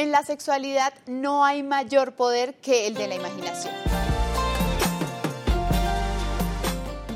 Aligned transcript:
En 0.00 0.12
la 0.12 0.22
sexualidad 0.22 0.94
no 1.06 1.44
hay 1.44 1.62
mayor 1.62 2.12
poder 2.12 2.54
que 2.54 2.86
el 2.86 2.94
de 2.94 3.06
la 3.06 3.16
imaginación. 3.16 3.74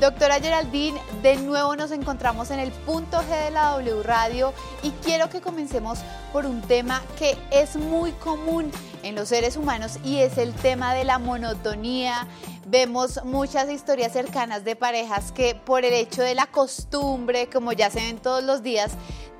Doctora 0.05 0.39
Geraldine, 0.39 1.01
de 1.23 1.35
nuevo 1.37 1.75
nos 1.75 1.89
encontramos 1.89 2.51
en 2.51 2.59
el 2.59 2.71
punto 2.71 3.17
G 3.21 3.45
de 3.45 3.49
la 3.49 3.71
W 3.71 4.03
Radio 4.03 4.53
y 4.83 4.91
quiero 5.03 5.31
que 5.31 5.41
comencemos 5.41 5.97
por 6.31 6.45
un 6.45 6.61
tema 6.61 7.01
que 7.17 7.35
es 7.49 7.75
muy 7.75 8.11
común 8.11 8.71
en 9.01 9.15
los 9.15 9.29
seres 9.29 9.57
humanos 9.57 9.97
y 10.03 10.17
es 10.17 10.37
el 10.37 10.53
tema 10.53 10.93
de 10.93 11.05
la 11.05 11.17
monotonía. 11.17 12.27
Vemos 12.67 13.19
muchas 13.23 13.67
historias 13.67 14.13
cercanas 14.13 14.63
de 14.63 14.75
parejas 14.75 15.31
que 15.31 15.55
por 15.55 15.83
el 15.83 15.93
hecho 15.95 16.21
de 16.21 16.35
la 16.35 16.45
costumbre, 16.45 17.49
como 17.51 17.71
ya 17.71 17.89
se 17.89 18.01
ven 18.01 18.19
todos 18.19 18.43
los 18.43 18.61
días, 18.61 18.91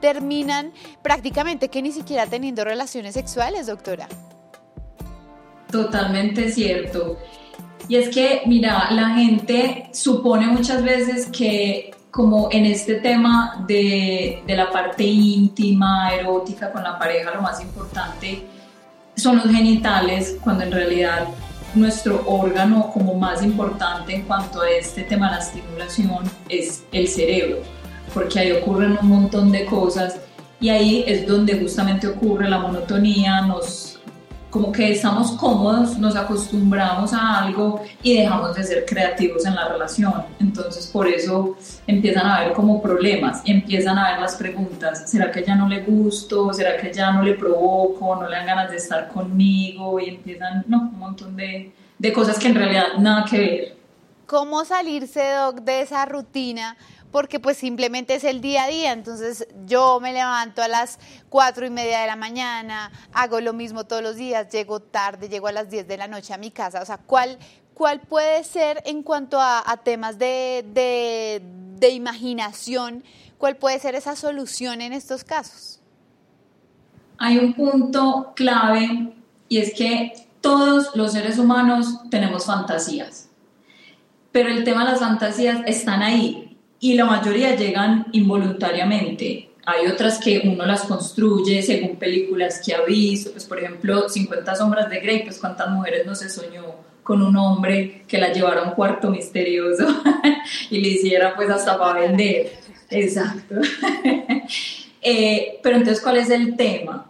terminan 0.02 0.74
prácticamente 1.04 1.70
que 1.70 1.84
ni 1.84 1.92
siquiera 1.92 2.26
teniendo 2.26 2.64
relaciones 2.64 3.14
sexuales, 3.14 3.68
doctora. 3.68 4.08
Totalmente 5.72 6.52
cierto. 6.52 7.20
Y 7.88 7.98
es 7.98 8.10
que, 8.10 8.42
mira, 8.46 8.90
la 8.92 9.10
gente 9.10 9.90
supone 9.94 10.48
muchas 10.48 10.84
veces 10.84 11.28
que 11.28 11.92
como 12.10 12.48
en 12.52 12.66
este 12.66 12.96
tema 12.96 13.66
de, 13.68 14.42
de, 14.48 14.56
la 14.56 14.72
parte 14.72 15.04
íntima, 15.04 16.16
erótica 16.16 16.72
con 16.72 16.82
la 16.82 16.98
pareja, 16.98 17.32
lo 17.34 17.42
más 17.42 17.62
importante 17.62 18.46
son 19.18 19.38
los 19.38 19.48
genitales, 19.48 20.38
cuando 20.42 20.64
en 20.64 20.72
realidad 20.72 21.28
nuestro 21.76 22.24
órgano 22.26 22.90
como 22.94 23.16
más 23.16 23.44
importante 23.44 24.16
en 24.16 24.22
cuanto 24.24 24.62
a 24.62 24.70
este 24.70 25.04
tema 25.04 25.30
de 25.30 25.36
la 25.36 25.42
estimulación 25.42 26.24
es 26.48 26.86
el 26.92 27.08
cerebro, 27.08 27.58
porque 28.14 28.40
ahí 28.40 28.52
ocurren 28.54 28.98
un 29.02 29.10
montón 29.10 29.52
de 29.52 29.66
cosas 29.66 30.16
y 30.62 30.70
ahí 30.70 31.04
es 31.06 31.28
donde 31.28 31.60
justamente 31.60 32.08
ocurre 32.08 32.50
la 32.50 32.60
monotonía, 32.60 33.42
nos 33.42 33.85
como 34.56 34.72
que 34.72 34.90
estamos 34.90 35.32
cómodos, 35.34 35.98
nos 35.98 36.16
acostumbramos 36.16 37.12
a 37.12 37.44
algo 37.44 37.82
y 38.02 38.20
dejamos 38.20 38.56
de 38.56 38.64
ser 38.64 38.86
creativos 38.86 39.46
en 39.46 39.54
la 39.54 39.68
relación. 39.68 40.14
Entonces 40.40 40.88
por 40.88 41.10
eso 41.10 41.58
empiezan 41.86 42.26
a 42.26 42.38
haber 42.38 42.54
como 42.54 42.82
problemas 42.82 43.42
empiezan 43.46 43.98
a 43.98 44.06
haber 44.06 44.22
las 44.22 44.38
preguntas, 44.38 45.12
¿será 45.12 45.30
que 45.30 45.44
ya 45.44 45.56
no 45.56 45.68
le 45.68 45.82
gusto? 45.82 46.54
¿Será 46.54 46.78
que 46.78 46.94
ya 46.94 47.12
no 47.12 47.22
le 47.22 47.34
provoco? 47.34 48.16
¿No 48.16 48.30
le 48.30 48.38
dan 48.38 48.46
ganas 48.46 48.72
de 48.72 48.78
estar 48.78 49.10
conmigo? 49.10 50.00
Y 50.00 50.12
empiezan, 50.12 50.64
no, 50.70 50.90
un 50.94 51.00
montón 51.00 51.36
de, 51.36 51.74
de 52.00 52.14
cosas 52.14 52.40
que 52.40 52.48
en 52.48 52.56
realidad 52.56 52.86
nada 52.98 53.26
que 53.30 53.38
ver. 53.38 53.76
¿Cómo 54.26 54.64
salirse, 54.64 55.34
Doc, 55.34 55.58
de 55.66 55.82
esa 55.82 56.06
rutina? 56.06 56.78
Porque 57.16 57.40
pues 57.40 57.56
simplemente 57.56 58.16
es 58.16 58.26
el 58.26 58.42
día 58.42 58.66
a 58.66 58.68
día. 58.68 58.92
Entonces 58.92 59.48
yo 59.66 60.02
me 60.02 60.12
levanto 60.12 60.62
a 60.62 60.68
las 60.68 61.00
cuatro 61.30 61.66
y 61.66 61.70
media 61.70 62.02
de 62.02 62.08
la 62.08 62.18
mañana, 62.18 62.92
hago 63.14 63.40
lo 63.40 63.54
mismo 63.54 63.86
todos 63.86 64.04
los 64.04 64.18
días, 64.18 64.52
llego 64.52 64.82
tarde, 64.82 65.30
llego 65.30 65.48
a 65.48 65.54
las 65.54 65.70
10 65.70 65.88
de 65.88 65.96
la 65.96 66.10
noche 66.10 66.34
a 66.34 66.38
mi 66.38 66.52
casa. 66.52 66.82
O 66.82 66.86
sea, 66.86 66.98
¿cuál, 66.98 67.38
cuál 67.74 68.02
puede 68.02 68.44
ser 68.44 68.84
en 68.86 69.02
cuanto 69.02 69.40
a, 69.40 69.64
temas 69.82 70.20
de, 70.20 70.66
de, 70.74 71.42
de 71.80 71.90
imaginación, 71.92 73.02
cuál 73.38 73.56
puede 73.56 73.80
ser 73.80 73.96
esa 73.96 74.18
solución 74.18 74.82
en 74.82 74.92
estos 74.92 75.24
casos? 75.24 75.80
Hay 77.18 77.38
un 77.38 77.54
punto 77.54 78.34
clave 78.36 79.14
y 79.48 79.60
es 79.60 79.74
que 79.74 80.28
todos 80.42 80.94
los 80.96 81.14
seres 81.14 81.40
humanos 81.40 81.98
tenemos 82.12 82.46
fantasías, 82.46 83.30
pero 84.34 84.50
el 84.50 84.66
tema 84.66 84.84
de 84.84 84.92
las 84.92 85.00
fantasías 85.00 85.62
están 85.66 86.04
ahí, 86.04 86.45
y 86.80 86.94
la 86.94 87.06
mayoría 87.06 87.56
llegan 87.56 88.08
involuntariamente. 88.12 89.50
Hay 89.66 89.88
otras 89.88 90.20
que 90.20 90.42
uno 90.46 90.66
las 90.66 90.84
construye 90.84 91.62
según 91.64 91.96
películas 91.96 92.62
que 92.64 92.76
ha 92.76 92.82
visto, 92.82 93.32
pues 93.32 93.46
por 93.46 93.60
ejemplo 93.60 94.08
50 94.08 94.56
sombras 94.56 94.90
de 94.90 95.00
Grey, 95.00 95.24
pues 95.24 95.40
cuántas 95.40 95.70
mujeres 95.70 96.06
no 96.06 96.14
se 96.14 96.30
soñó 96.30 96.86
con 97.02 97.22
un 97.22 97.36
hombre 97.38 98.04
que 98.08 98.18
la 98.18 98.32
llevara 98.32 98.62
a 98.62 98.64
un 98.70 98.72
cuarto 98.72 99.10
misterioso 99.10 99.88
y 100.70 100.82
le 100.82 100.90
hiciera 100.90 101.36
pues 101.36 101.50
hasta 101.50 101.78
para 101.78 102.02
vender. 102.02 102.52
Exacto. 102.90 103.56
Eh, 105.08 105.60
pero 105.62 105.78
entonces, 105.78 106.02
¿cuál 106.02 106.18
es 106.18 106.32
el 106.32 106.58
tema? 106.58 107.06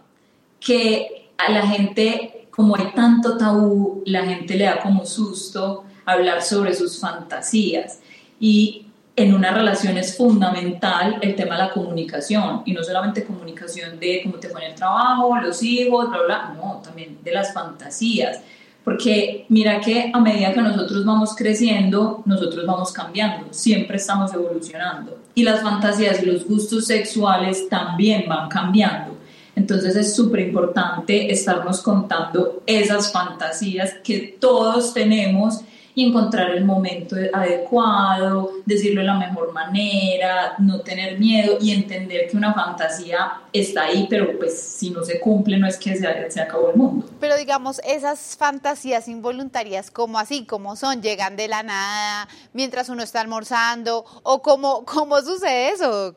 Que 0.60 1.30
a 1.38 1.50
la 1.50 1.66
gente, 1.66 2.46
como 2.50 2.76
hay 2.76 2.92
tanto 2.94 3.38
tabú, 3.38 4.02
la 4.04 4.22
gente 4.22 4.54
le 4.54 4.64
da 4.64 4.80
como 4.80 5.06
susto 5.06 5.84
hablar 6.04 6.42
sobre 6.42 6.74
sus 6.74 7.00
fantasías. 7.00 8.00
Y 8.38 8.85
en 9.16 9.34
una 9.34 9.50
relación 9.50 9.96
es 9.96 10.14
fundamental 10.14 11.18
el 11.22 11.34
tema 11.34 11.56
de 11.56 11.62
la 11.62 11.70
comunicación 11.72 12.62
y 12.66 12.72
no 12.72 12.84
solamente 12.84 13.24
comunicación 13.24 13.98
de 13.98 14.20
cómo 14.22 14.36
te 14.36 14.48
pone 14.48 14.66
el 14.66 14.74
trabajo, 14.74 15.34
los 15.38 15.62
hijos, 15.62 16.10
bla, 16.10 16.22
bla, 16.22 16.54
no, 16.54 16.82
también 16.84 17.18
de 17.24 17.32
las 17.32 17.54
fantasías. 17.54 18.40
Porque 18.84 19.46
mira 19.48 19.80
que 19.80 20.12
a 20.14 20.20
medida 20.20 20.52
que 20.52 20.60
nosotros 20.60 21.04
vamos 21.04 21.34
creciendo, 21.34 22.22
nosotros 22.26 22.66
vamos 22.66 22.92
cambiando, 22.92 23.52
siempre 23.52 23.96
estamos 23.96 24.32
evolucionando. 24.34 25.18
Y 25.34 25.42
las 25.42 25.62
fantasías 25.62 26.22
y 26.22 26.26
los 26.26 26.46
gustos 26.46 26.86
sexuales 26.86 27.68
también 27.70 28.28
van 28.28 28.48
cambiando. 28.48 29.16
Entonces 29.56 29.96
es 29.96 30.14
súper 30.14 30.40
importante 30.40 31.32
estarnos 31.32 31.80
contando 31.80 32.62
esas 32.66 33.10
fantasías 33.10 33.94
que 34.04 34.36
todos 34.38 34.92
tenemos 34.92 35.62
y 35.96 36.04
encontrar 36.04 36.50
el 36.50 36.62
momento 36.66 37.16
adecuado, 37.32 38.50
decirlo 38.66 39.00
de 39.00 39.06
la 39.06 39.14
mejor 39.14 39.54
manera, 39.54 40.54
no 40.58 40.80
tener 40.80 41.18
miedo 41.18 41.56
y 41.58 41.72
entender 41.72 42.28
que 42.28 42.36
una 42.36 42.52
fantasía 42.52 43.40
está 43.50 43.84
ahí, 43.84 44.06
pero 44.10 44.36
pues 44.38 44.60
si 44.60 44.90
no 44.90 45.02
se 45.02 45.18
cumple 45.18 45.58
no 45.58 45.66
es 45.66 45.78
que 45.78 45.96
se, 45.96 46.30
se 46.30 46.40
acabó 46.42 46.68
el 46.68 46.76
mundo. 46.76 47.08
Pero 47.18 47.34
digamos, 47.38 47.80
esas 47.82 48.36
fantasías 48.36 49.08
involuntarias, 49.08 49.90
como 49.90 50.18
así, 50.18 50.44
como 50.44 50.76
son, 50.76 51.00
llegan 51.00 51.34
de 51.34 51.48
la 51.48 51.62
nada 51.62 52.28
mientras 52.52 52.90
uno 52.90 53.02
está 53.02 53.22
almorzando, 53.22 54.04
o 54.22 54.42
cómo, 54.42 54.84
cómo 54.84 55.18
sucede 55.22 55.70
eso. 55.70 56.12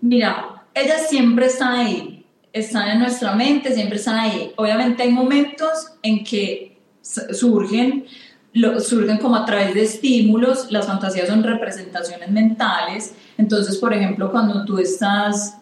Mira, 0.00 0.64
ellas 0.74 1.08
siempre 1.08 1.46
están 1.46 1.72
ahí, 1.72 2.26
están 2.52 2.88
en 2.88 2.98
nuestra 2.98 3.32
mente, 3.32 3.72
siempre 3.72 3.98
están 3.98 4.18
ahí. 4.18 4.52
Obviamente 4.56 5.04
hay 5.04 5.12
momentos 5.12 5.92
en 6.02 6.24
que 6.24 6.80
surgen, 7.00 8.06
surgen 8.80 9.18
como 9.18 9.36
a 9.36 9.44
través 9.44 9.74
de 9.74 9.82
estímulos, 9.82 10.70
las 10.70 10.86
fantasías 10.86 11.28
son 11.28 11.42
representaciones 11.42 12.30
mentales, 12.30 13.14
entonces, 13.38 13.76
por 13.78 13.94
ejemplo, 13.94 14.30
cuando 14.30 14.64
tú 14.64 14.78
estás, 14.78 15.58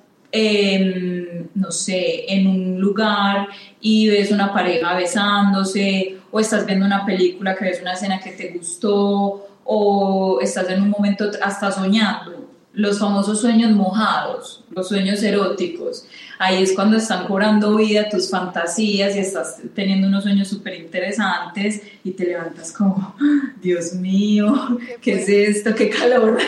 no 1.54 1.71
sé, 1.71 2.32
en 2.32 2.47
un 2.47 2.81
lugar 2.81 3.49
y 3.81 4.09
ves 4.09 4.31
una 4.31 4.53
pareja 4.53 4.94
besándose, 4.94 6.19
o 6.31 6.41
estás 6.41 6.66
viendo 6.66 6.87
una 6.87 7.06
película 7.06 7.54
que 7.54 7.65
ves 7.65 7.81
una 7.81 7.93
escena 7.93 8.21
que 8.21 8.32
te 8.32 8.50
gustó, 8.50 9.47
o 9.65 10.38
estás 10.41 10.69
en 10.70 10.82
un 10.82 10.91
momento 10.91 11.31
hasta 11.43 11.70
soñando, 11.70 12.47
los 12.78 13.00
famosos 13.00 13.40
sueños 13.40 13.72
mojados, 13.72 14.62
los 14.70 14.86
sueños 14.86 15.20
eróticos. 15.24 16.06
Ahí 16.38 16.62
es 16.62 16.72
cuando 16.74 16.96
están 16.96 17.26
cobrando 17.26 17.74
vida 17.74 18.08
tus 18.08 18.30
fantasías 18.30 19.16
y 19.16 19.18
estás 19.18 19.60
teniendo 19.74 20.06
unos 20.06 20.22
sueños 20.22 20.46
súper 20.46 20.74
interesantes 20.74 21.82
y 22.04 22.12
te 22.12 22.26
levantas 22.26 22.72
como, 22.72 23.16
Dios 23.60 23.94
mío, 23.94 24.78
¿qué, 25.02 25.14
es 25.14 25.28
esto? 25.28 25.74
¿Qué 25.74 25.90
calor? 25.90 26.38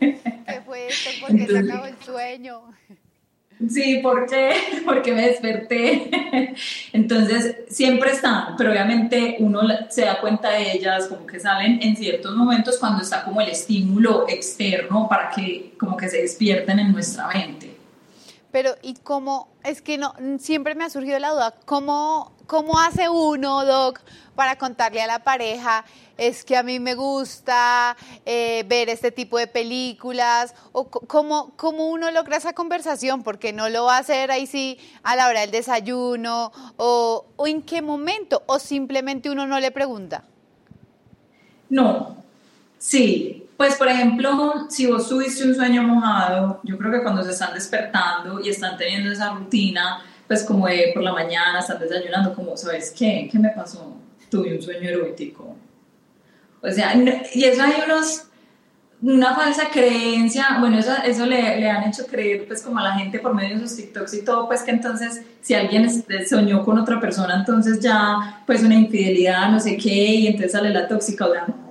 ¿Qué 0.00 0.60
fue 0.66 0.88
esto? 0.88 1.10
¿Por 1.20 1.36
qué 1.36 1.46
se 1.46 1.58
acabó 1.58 1.86
el 1.86 1.96
sueño? 2.04 2.60
Sí, 3.66 3.98
¿por 4.02 4.26
qué? 4.26 4.52
Porque 4.84 5.12
me 5.12 5.26
desperté. 5.26 6.10
Entonces, 6.92 7.56
siempre 7.68 8.12
están, 8.12 8.56
pero 8.56 8.70
obviamente 8.70 9.36
uno 9.40 9.62
se 9.88 10.04
da 10.04 10.20
cuenta 10.20 10.50
de 10.50 10.72
ellas, 10.72 11.08
como 11.08 11.26
que 11.26 11.40
salen 11.40 11.80
en 11.82 11.96
ciertos 11.96 12.36
momentos 12.36 12.78
cuando 12.78 13.02
está 13.02 13.24
como 13.24 13.40
el 13.40 13.48
estímulo 13.48 14.28
externo 14.28 15.08
para 15.08 15.30
que 15.30 15.74
como 15.78 15.96
que 15.96 16.08
se 16.08 16.22
despierten 16.22 16.78
en 16.78 16.92
nuestra 16.92 17.28
mente. 17.28 17.76
Pero, 18.52 18.70
¿y 18.82 18.94
cómo? 18.94 19.48
Es 19.64 19.82
que 19.82 19.98
no, 19.98 20.14
siempre 20.38 20.74
me 20.74 20.84
ha 20.84 20.90
surgido 20.90 21.18
la 21.18 21.30
duda, 21.30 21.54
¿cómo, 21.64 22.32
cómo 22.48 22.80
hace 22.80 23.08
uno, 23.10 23.64
Doc, 23.66 24.00
para 24.34 24.56
contarle 24.56 25.02
a 25.02 25.06
la 25.06 25.22
pareja, 25.22 25.84
es 26.16 26.44
que 26.44 26.56
a 26.56 26.62
mí 26.62 26.80
me 26.80 26.94
gusta 26.94 27.94
eh, 28.24 28.64
ver 28.66 28.88
este 28.88 29.12
tipo 29.12 29.38
de 29.38 29.46
películas? 29.46 30.54
¿O 30.72 30.88
cómo, 30.88 31.52
cómo 31.56 31.88
uno 31.88 32.10
logra 32.10 32.38
esa 32.38 32.54
conversación? 32.54 33.22
Porque 33.22 33.52
no 33.52 33.68
lo 33.68 33.84
va 33.84 33.96
a 33.96 34.00
hacer 34.00 34.30
ahí 34.30 34.46
sí 34.46 34.78
a 35.02 35.14
la 35.14 35.28
hora 35.28 35.42
del 35.42 35.50
desayuno, 35.50 36.50
o, 36.78 37.26
o 37.36 37.46
en 37.46 37.62
qué 37.62 37.82
momento, 37.82 38.42
o 38.46 38.58
simplemente 38.58 39.30
uno 39.30 39.46
no 39.46 39.60
le 39.60 39.70
pregunta. 39.70 40.24
No, 41.68 42.16
sí, 42.78 43.46
pues, 43.58 43.74
por 43.74 43.88
ejemplo, 43.88 44.66
si 44.70 44.86
vos 44.86 45.06
tuviste 45.06 45.44
un 45.44 45.54
sueño 45.54 45.82
mojado, 45.82 46.60
yo 46.64 46.78
creo 46.78 46.92
que 46.92 47.02
cuando 47.02 47.22
se 47.22 47.32
están 47.32 47.52
despertando 47.52 48.40
y 48.40 48.48
están 48.48 48.78
teniendo 48.78 49.12
esa 49.12 49.34
rutina, 49.34 50.02
pues 50.28 50.44
como 50.44 50.66
de 50.66 50.90
por 50.92 51.02
la 51.02 51.12
mañana, 51.12 51.58
están 51.58 51.80
desayunando, 51.80 52.34
como, 52.34 52.56
¿sabes 52.56 52.94
qué? 52.96 53.28
¿Qué 53.32 53.38
me 53.38 53.48
pasó? 53.48 53.96
Tuve 54.30 54.54
un 54.54 54.62
sueño 54.62 54.90
erótico. 54.90 55.56
O 56.60 56.70
sea, 56.70 56.94
y 57.34 57.44
eso 57.44 57.62
hay 57.62 57.72
unos, 57.86 58.24
una 59.00 59.34
falsa 59.34 59.68
creencia, 59.72 60.58
bueno, 60.60 60.78
eso, 60.78 60.92
eso 61.04 61.24
le, 61.24 61.58
le, 61.58 61.70
han 61.70 61.88
hecho 61.88 62.06
creer 62.06 62.46
pues 62.46 62.62
como 62.62 62.78
a 62.78 62.82
la 62.82 62.94
gente 62.94 63.20
por 63.20 63.32
medio 63.34 63.58
de 63.58 63.66
sus 63.66 63.76
TikToks 63.76 64.14
y 64.14 64.24
todo, 64.24 64.46
pues 64.48 64.62
que 64.62 64.72
entonces 64.72 65.22
si 65.40 65.54
alguien 65.54 65.84
este, 65.84 66.26
soñó 66.26 66.64
con 66.64 66.78
otra 66.78 67.00
persona, 67.00 67.36
entonces 67.36 67.80
ya 67.80 68.42
pues 68.44 68.62
una 68.62 68.74
infidelidad, 68.74 69.50
no 69.50 69.60
sé 69.60 69.76
qué, 69.76 69.88
y 69.88 70.26
entonces 70.26 70.52
sale 70.52 70.70
la 70.70 70.88
tóxica, 70.88 71.26
o 71.26 71.34
no, 71.34 71.46
no, 71.46 71.67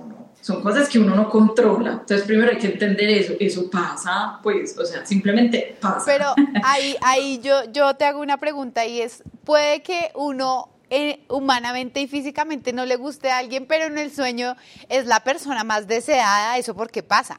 son 0.48 0.62
cosas 0.62 0.88
que 0.88 0.98
uno 0.98 1.14
no 1.14 1.28
controla. 1.28 1.90
Entonces 1.90 2.22
primero 2.22 2.50
hay 2.50 2.56
que 2.56 2.68
entender 2.68 3.10
eso, 3.10 3.34
eso 3.38 3.68
pasa, 3.70 4.40
pues, 4.42 4.78
o 4.78 4.84
sea, 4.86 5.04
simplemente 5.04 5.76
pasa. 5.78 6.04
Pero 6.06 6.34
ahí, 6.64 6.96
ahí 7.02 7.38
yo, 7.42 7.70
yo 7.70 7.92
te 7.96 8.06
hago 8.06 8.22
una 8.22 8.38
pregunta 8.38 8.86
y 8.86 9.02
es, 9.02 9.22
puede 9.44 9.82
que 9.82 10.10
uno 10.14 10.70
eh, 10.88 11.20
humanamente 11.28 12.00
y 12.00 12.06
físicamente 12.06 12.72
no 12.72 12.86
le 12.86 12.96
guste 12.96 13.30
a 13.30 13.36
alguien, 13.36 13.66
pero 13.66 13.84
en 13.84 13.98
el 13.98 14.10
sueño 14.10 14.56
es 14.88 15.04
la 15.04 15.20
persona 15.20 15.64
más 15.64 15.86
deseada, 15.86 16.56
¿eso 16.56 16.74
por 16.74 16.90
qué 16.90 17.02
pasa? 17.02 17.38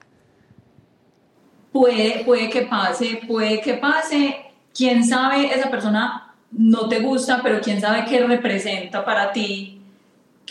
Puede, 1.71 2.23
puede 2.25 2.47
que 2.51 2.61
pase, 2.61 3.21
puede 3.27 3.59
que 3.59 3.73
pase. 3.73 4.37
Quién 4.71 5.03
sabe, 5.03 5.51
esa 5.51 5.71
persona 5.71 6.35
no 6.51 6.87
te 6.87 6.99
gusta, 6.99 7.39
pero 7.41 7.59
quién 7.59 7.81
sabe 7.81 8.05
qué 8.05 8.19
representa 8.19 9.03
para 9.03 9.31
ti, 9.31 9.78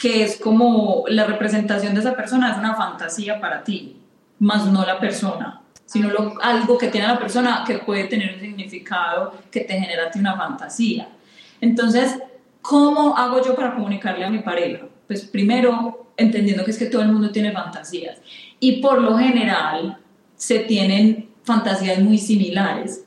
que 0.00 0.23
es 0.23 0.37
como 0.37 1.05
la 1.09 1.25
representación 1.25 1.95
de 1.95 2.00
esa 2.00 2.15
persona, 2.15 2.53
es 2.53 2.59
una 2.59 2.75
fantasía 2.75 3.41
para 3.41 3.65
ti, 3.65 3.97
más 4.39 4.67
no 4.67 4.85
la 4.85 5.00
persona, 5.00 5.62
sino 5.85 6.11
algo 6.43 6.79
que 6.79 6.89
tiene 6.89 7.06
la 7.06 7.19
persona 7.19 7.65
que 7.67 7.79
puede 7.79 8.05
tener 8.05 8.35
un 8.35 8.41
significado 8.41 9.35
que 9.50 9.61
te 9.61 9.79
genera 9.79 10.11
una 10.15 10.37
fantasía. 10.37 11.09
Entonces, 11.61 12.19
¿Cómo 12.69 13.17
hago 13.17 13.43
yo 13.43 13.55
para 13.55 13.75
comunicarle 13.75 14.27
a 14.27 14.31
mi 14.31 14.41
pareja? 14.41 14.85
Pues 15.06 15.25
primero, 15.25 16.11
entendiendo 16.19 16.65
que 16.67 16.73
es 16.73 16.79
que 16.79 16.85
todo 16.85 17.00
el 17.00 17.09
mundo 17.09 17.31
tiene 17.31 17.50
fantasías 17.50 18.19
y 18.61 18.83
por 18.83 19.00
lo 19.00 19.17
general 19.17 19.97
se 20.37 20.59
tienen 20.61 21.31
fantasías 21.45 21.99
muy 22.00 22.19
similares. 22.19 23.05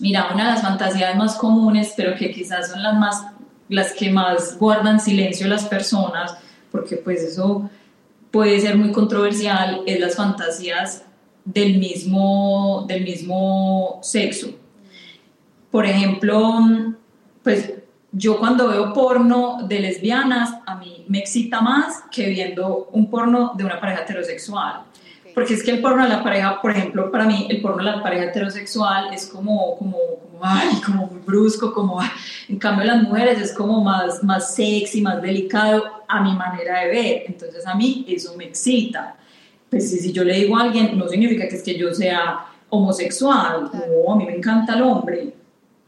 Mira, 0.00 0.30
una 0.34 0.46
de 0.46 0.50
las 0.54 0.62
fantasías 0.62 1.14
más 1.16 1.36
comunes, 1.36 1.94
pero 1.96 2.16
que 2.16 2.32
quizás 2.32 2.70
son 2.70 2.82
las, 2.82 2.94
más, 2.94 3.26
las 3.72 3.92
que 3.92 4.10
más 4.10 4.58
guardan 4.58 5.00
silencio 5.00 5.48
las 5.48 5.64
personas, 5.64 6.36
porque 6.70 6.96
pues 6.96 7.22
eso 7.22 7.70
puede 8.30 8.60
ser 8.60 8.76
muy 8.76 8.92
controversial, 8.92 9.82
es 9.86 9.98
las 9.98 10.14
fantasías 10.16 11.04
del 11.44 11.78
mismo, 11.78 12.84
del 12.86 13.04
mismo 13.04 13.98
sexo. 14.02 14.54
Por 15.70 15.86
ejemplo, 15.86 16.60
pues 17.42 17.72
yo 18.12 18.38
cuando 18.38 18.68
veo 18.68 18.92
porno 18.92 19.66
de 19.66 19.80
lesbianas, 19.80 20.54
a 20.66 20.76
mí 20.76 21.04
me 21.08 21.18
excita 21.18 21.62
más 21.62 22.04
que 22.10 22.26
viendo 22.28 22.90
un 22.92 23.10
porno 23.10 23.54
de 23.56 23.64
una 23.64 23.80
pareja 23.80 24.02
heterosexual. 24.02 24.82
Porque 25.34 25.54
es 25.54 25.62
que 25.62 25.70
el 25.70 25.80
porno 25.80 26.02
de 26.02 26.08
la 26.08 26.22
pareja, 26.22 26.60
por 26.60 26.70
ejemplo, 26.70 27.10
para 27.10 27.24
mí, 27.24 27.46
el 27.48 27.60
porno 27.60 27.78
de 27.78 27.90
la 27.90 28.02
pareja 28.02 28.24
heterosexual 28.24 29.12
es 29.14 29.26
como, 29.26 29.76
como, 29.76 29.96
como, 30.20 30.38
ay, 30.42 30.80
como 30.84 31.06
muy 31.06 31.20
brusco, 31.20 31.72
como, 31.72 32.00
en 32.48 32.58
cambio 32.58 32.84
las 32.84 33.02
mujeres 33.02 33.40
es 33.40 33.52
como 33.52 33.82
más, 33.82 34.22
más 34.22 34.54
sexy, 34.54 35.00
más 35.00 35.22
delicado 35.22 35.84
a 36.08 36.20
mi 36.22 36.34
manera 36.34 36.80
de 36.80 36.88
ver. 36.88 37.22
Entonces 37.26 37.66
a 37.66 37.74
mí 37.74 38.04
eso 38.08 38.34
me 38.36 38.44
excita. 38.44 39.16
Pues 39.70 39.90
si, 39.90 39.98
si 39.98 40.12
yo 40.12 40.24
le 40.24 40.34
digo 40.34 40.56
a 40.56 40.64
alguien, 40.64 40.98
no 40.98 41.08
significa 41.08 41.48
que 41.48 41.56
es 41.56 41.62
que 41.62 41.78
yo 41.78 41.94
sea 41.94 42.46
homosexual, 42.68 43.70
no, 43.72 44.12
a 44.12 44.16
mí 44.16 44.26
me 44.26 44.36
encanta 44.36 44.74
el 44.74 44.82
hombre. 44.82 45.34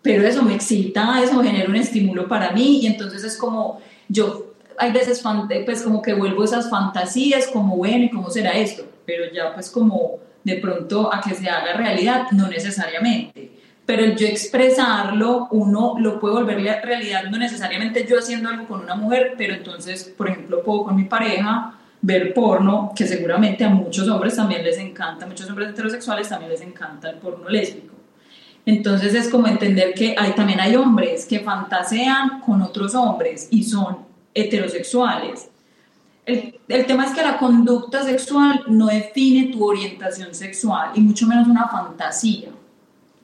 Pero 0.00 0.26
eso 0.26 0.42
me 0.42 0.54
excita, 0.54 1.22
eso 1.22 1.42
genera 1.42 1.68
un 1.68 1.76
estímulo 1.76 2.28
para 2.28 2.52
mí. 2.52 2.80
Y 2.82 2.86
entonces 2.86 3.24
es 3.24 3.36
como 3.36 3.80
yo 4.08 4.54
hay 4.78 4.92
veces 4.92 5.22
pues 5.64 5.82
como 5.82 6.02
que 6.02 6.14
vuelvo 6.14 6.44
esas 6.44 6.68
fantasías 6.68 7.46
como 7.48 7.76
bueno 7.76 8.04
y 8.04 8.10
cómo 8.10 8.30
será 8.30 8.52
esto, 8.52 8.84
pero 9.06 9.24
ya 9.32 9.54
pues 9.54 9.70
como 9.70 10.18
de 10.42 10.56
pronto 10.56 11.12
a 11.12 11.20
que 11.20 11.34
se 11.34 11.48
haga 11.48 11.74
realidad, 11.74 12.26
no 12.32 12.48
necesariamente. 12.48 13.50
Pero 13.86 14.14
yo 14.14 14.26
expresarlo, 14.26 15.48
uno 15.50 15.94
lo 15.98 16.18
puede 16.18 16.34
volver 16.34 16.80
realidad, 16.82 17.24
no 17.24 17.38
necesariamente 17.38 18.06
yo 18.06 18.18
haciendo 18.18 18.48
algo 18.48 18.66
con 18.66 18.80
una 18.80 18.94
mujer, 18.94 19.34
pero 19.36 19.54
entonces, 19.54 20.12
por 20.16 20.28
ejemplo, 20.28 20.62
puedo 20.62 20.84
con 20.84 20.96
mi 20.96 21.04
pareja 21.04 21.74
ver 22.00 22.34
porno, 22.34 22.92
que 22.94 23.06
seguramente 23.06 23.64
a 23.64 23.70
muchos 23.70 24.08
hombres 24.08 24.36
también 24.36 24.62
les 24.62 24.78
encanta, 24.78 25.26
muchos 25.26 25.48
hombres 25.48 25.70
heterosexuales 25.70 26.28
también 26.28 26.50
les 26.50 26.60
encanta 26.60 27.10
el 27.10 27.16
porno 27.16 27.48
lésbico. 27.48 27.94
Entonces 28.66 29.14
es 29.14 29.28
como 29.28 29.46
entender 29.46 29.92
que 29.94 30.14
hay, 30.18 30.32
también 30.32 30.60
hay 30.60 30.76
hombres 30.76 31.26
que 31.26 31.40
fantasean 31.40 32.40
con 32.40 32.62
otros 32.62 32.94
hombres 32.94 33.48
y 33.50 33.64
son 33.64 33.98
heterosexuales. 34.32 35.50
El, 36.26 36.86
tema 36.86 37.04
es 37.04 37.12
que 37.12 37.22
la 37.22 37.36
conducta 37.36 38.02
sexual 38.02 38.64
no 38.68 38.86
define 38.86 39.52
tu 39.52 39.64
orientación 39.64 40.34
sexual 40.34 40.90
y 40.94 41.00
mucho 41.00 41.26
menos 41.26 41.46
una 41.46 41.68
fantasía, 41.68 42.48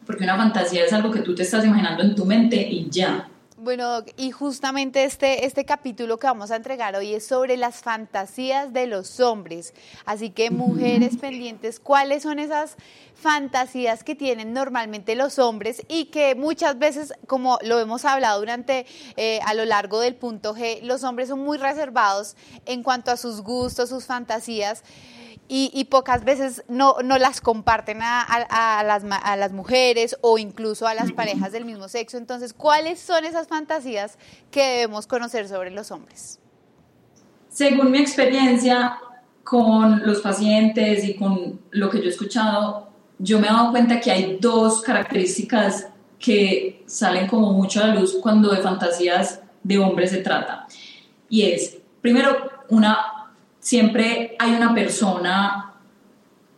porque 0.04 0.24
una 0.24 0.36
fantasía 0.36 0.84
es 0.84 0.92
algo 0.92 1.10
que 1.10 1.20
tú 1.20 1.34
te 1.34 1.42
estás 1.42 1.64
imaginando 1.64 2.02
en 2.02 2.14
tu 2.14 2.26
mente 2.26 2.56
y 2.56 2.90
ya. 2.90 3.28
Bueno, 3.62 4.02
y 4.16 4.30
justamente 4.30 5.04
este, 5.04 5.44
este 5.44 5.66
capítulo 5.66 6.18
que 6.18 6.26
vamos 6.26 6.50
a 6.50 6.56
entregar 6.56 6.96
hoy 6.96 7.12
es 7.12 7.26
sobre 7.26 7.58
las 7.58 7.82
fantasías 7.82 8.72
de 8.72 8.86
los 8.86 9.20
hombres. 9.20 9.74
Así 10.06 10.30
que 10.30 10.50
mujeres 10.50 11.16
pendientes, 11.20 11.78
¿cuáles 11.78 12.22
son 12.22 12.38
esas 12.38 12.76
fantasías 13.14 14.02
que 14.02 14.14
tienen 14.14 14.54
normalmente 14.54 15.14
los 15.14 15.38
hombres 15.38 15.82
y 15.88 16.06
que 16.06 16.34
muchas 16.34 16.78
veces, 16.78 17.12
como 17.26 17.58
lo 17.60 17.78
hemos 17.78 18.06
hablado 18.06 18.40
durante 18.40 18.86
eh, 19.18 19.40
a 19.44 19.52
lo 19.52 19.66
largo 19.66 20.00
del 20.00 20.14
punto 20.14 20.54
G, 20.54 20.80
los 20.80 21.04
hombres 21.04 21.28
son 21.28 21.40
muy 21.40 21.58
reservados 21.58 22.36
en 22.64 22.82
cuanto 22.82 23.10
a 23.10 23.18
sus 23.18 23.42
gustos, 23.42 23.90
sus 23.90 24.06
fantasías? 24.06 24.82
Y, 25.52 25.84
pocas 25.86 26.24
veces 26.24 26.62
no, 26.68 26.98
no 27.02 27.18
las 27.18 27.40
comparten 27.40 27.98
a, 28.02 28.84
las, 28.86 29.02
a 29.04 29.36
las 29.36 29.52
mujeres 29.52 30.16
o 30.20 30.38
incluso 30.38 30.86
a 30.86 30.94
las 30.94 31.10
parejas 31.10 31.50
del 31.50 31.64
mismo 31.64 31.88
sexo. 31.88 32.18
Entonces, 32.18 32.52
¿cuáles 32.52 33.00
son 33.00 33.24
esas 33.24 33.48
fantasías 33.48 34.16
que 34.52 34.62
debemos 34.62 35.08
conocer 35.08 35.48
sobre 35.48 35.72
los 35.72 35.90
hombres? 35.90 36.38
Según 37.48 37.90
mi 37.90 37.98
experiencia 37.98 38.96
con 39.42 40.06
los 40.06 40.20
pacientes 40.20 41.02
y 41.02 41.16
con 41.16 41.60
lo 41.72 41.90
que 41.90 41.98
yo 41.98 42.04
he 42.04 42.10
escuchado, 42.10 42.88
yo 43.18 43.40
me 43.40 43.48
he 43.48 43.50
dado 43.50 43.72
cuenta 43.72 44.00
que 44.00 44.12
hay 44.12 44.38
dos 44.40 44.82
características 44.82 45.88
que 46.20 46.84
salen 46.86 47.26
como 47.26 47.52
mucho 47.52 47.82
a 47.82 47.88
la 47.88 47.96
luz 47.96 48.16
cuando 48.22 48.52
de 48.52 48.62
fantasías 48.62 49.40
de 49.64 49.78
hombres 49.78 50.10
se 50.10 50.18
trata. 50.18 50.68
Y 51.28 51.42
es, 51.42 51.76
primero, 52.00 52.36
una 52.68 53.19
siempre 53.60 54.34
hay 54.38 54.52
una 54.52 54.74
persona 54.74 55.74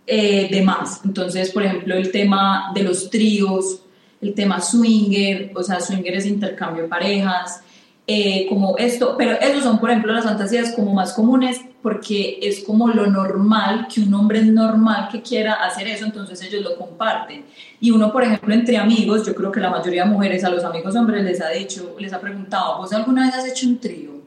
eh, 0.07 0.49
de 0.51 0.63
más. 0.63 1.03
Entonces, 1.05 1.51
por 1.51 1.63
ejemplo, 1.63 1.95
el 1.95 2.11
tema 2.11 2.73
de 2.75 2.83
los 2.83 3.11
tríos, 3.11 3.83
el 4.21 4.35
tema 4.35 4.61
swinger, 4.61 5.53
o 5.55 5.63
sea, 5.63 5.81
swinger 5.81 6.15
es 6.15 6.27
intercambio 6.27 6.85
de 6.85 6.89
parejas, 6.89 7.63
eh, 8.07 8.47
como 8.49 8.77
esto, 8.79 9.15
pero 9.17 9.32
esos 9.32 9.63
son, 9.63 9.79
por 9.79 9.91
ejemplo, 9.91 10.13
las 10.13 10.25
fantasías 10.25 10.73
como 10.73 10.93
más 10.93 11.13
comunes 11.13 11.61
porque 11.82 12.39
es 12.41 12.63
como 12.65 12.89
lo 12.89 13.06
normal, 13.09 13.89
que 13.93 14.01
un 14.01 14.15
hombre 14.15 14.39
es 14.39 14.47
normal 14.47 15.09
que 15.11 15.21
quiera 15.21 15.55
hacer 15.55 15.89
eso, 15.89 16.05
entonces 16.05 16.41
ellos 16.43 16.63
lo 16.63 16.77
comparten. 16.77 17.44
Y 17.81 17.91
uno, 17.91 18.13
por 18.13 18.23
ejemplo, 18.23 18.55
entre 18.55 18.77
amigos, 18.77 19.27
yo 19.27 19.35
creo 19.35 19.51
que 19.51 19.61
la 19.61 19.71
mayoría 19.71 20.05
de 20.05 20.11
mujeres 20.11 20.44
a 20.44 20.51
los 20.51 20.63
amigos 20.63 20.94
hombres 20.94 21.25
les 21.25 21.41
ha 21.41 21.49
dicho, 21.49 21.97
les 21.99 22.13
ha 22.13 22.21
preguntado, 22.21 22.79
¿vos 22.79 22.93
alguna 22.93 23.27
vez 23.27 23.35
has 23.35 23.49
hecho 23.49 23.67
un 23.67 23.79
trío? 23.79 24.21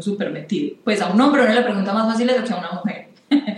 Súper 0.00 0.30
metido. 0.30 0.76
Pues 0.84 1.00
a 1.00 1.08
un 1.08 1.20
hombre 1.20 1.42
uno 1.42 1.54
le 1.54 1.62
pregunta 1.62 1.92
más 1.92 2.12
fácil 2.12 2.28
que 2.28 2.52
a 2.52 2.56
una 2.56 2.72
mujer. 2.72 3.08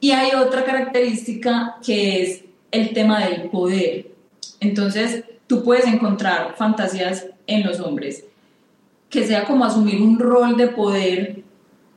y 0.00 0.10
hay 0.10 0.32
otra 0.32 0.64
característica 0.64 1.76
que 1.84 2.22
es 2.22 2.44
el 2.70 2.92
tema 2.92 3.24
del 3.24 3.50
poder. 3.50 4.08
Entonces, 4.60 5.24
tú 5.46 5.62
puedes 5.62 5.86
encontrar 5.86 6.54
fantasías 6.56 7.26
en 7.46 7.64
los 7.64 7.80
hombres 7.80 8.24
que 9.08 9.26
sea 9.26 9.44
como 9.44 9.64
asumir 9.64 10.02
un 10.02 10.18
rol 10.18 10.56
de 10.56 10.68
poder 10.68 11.42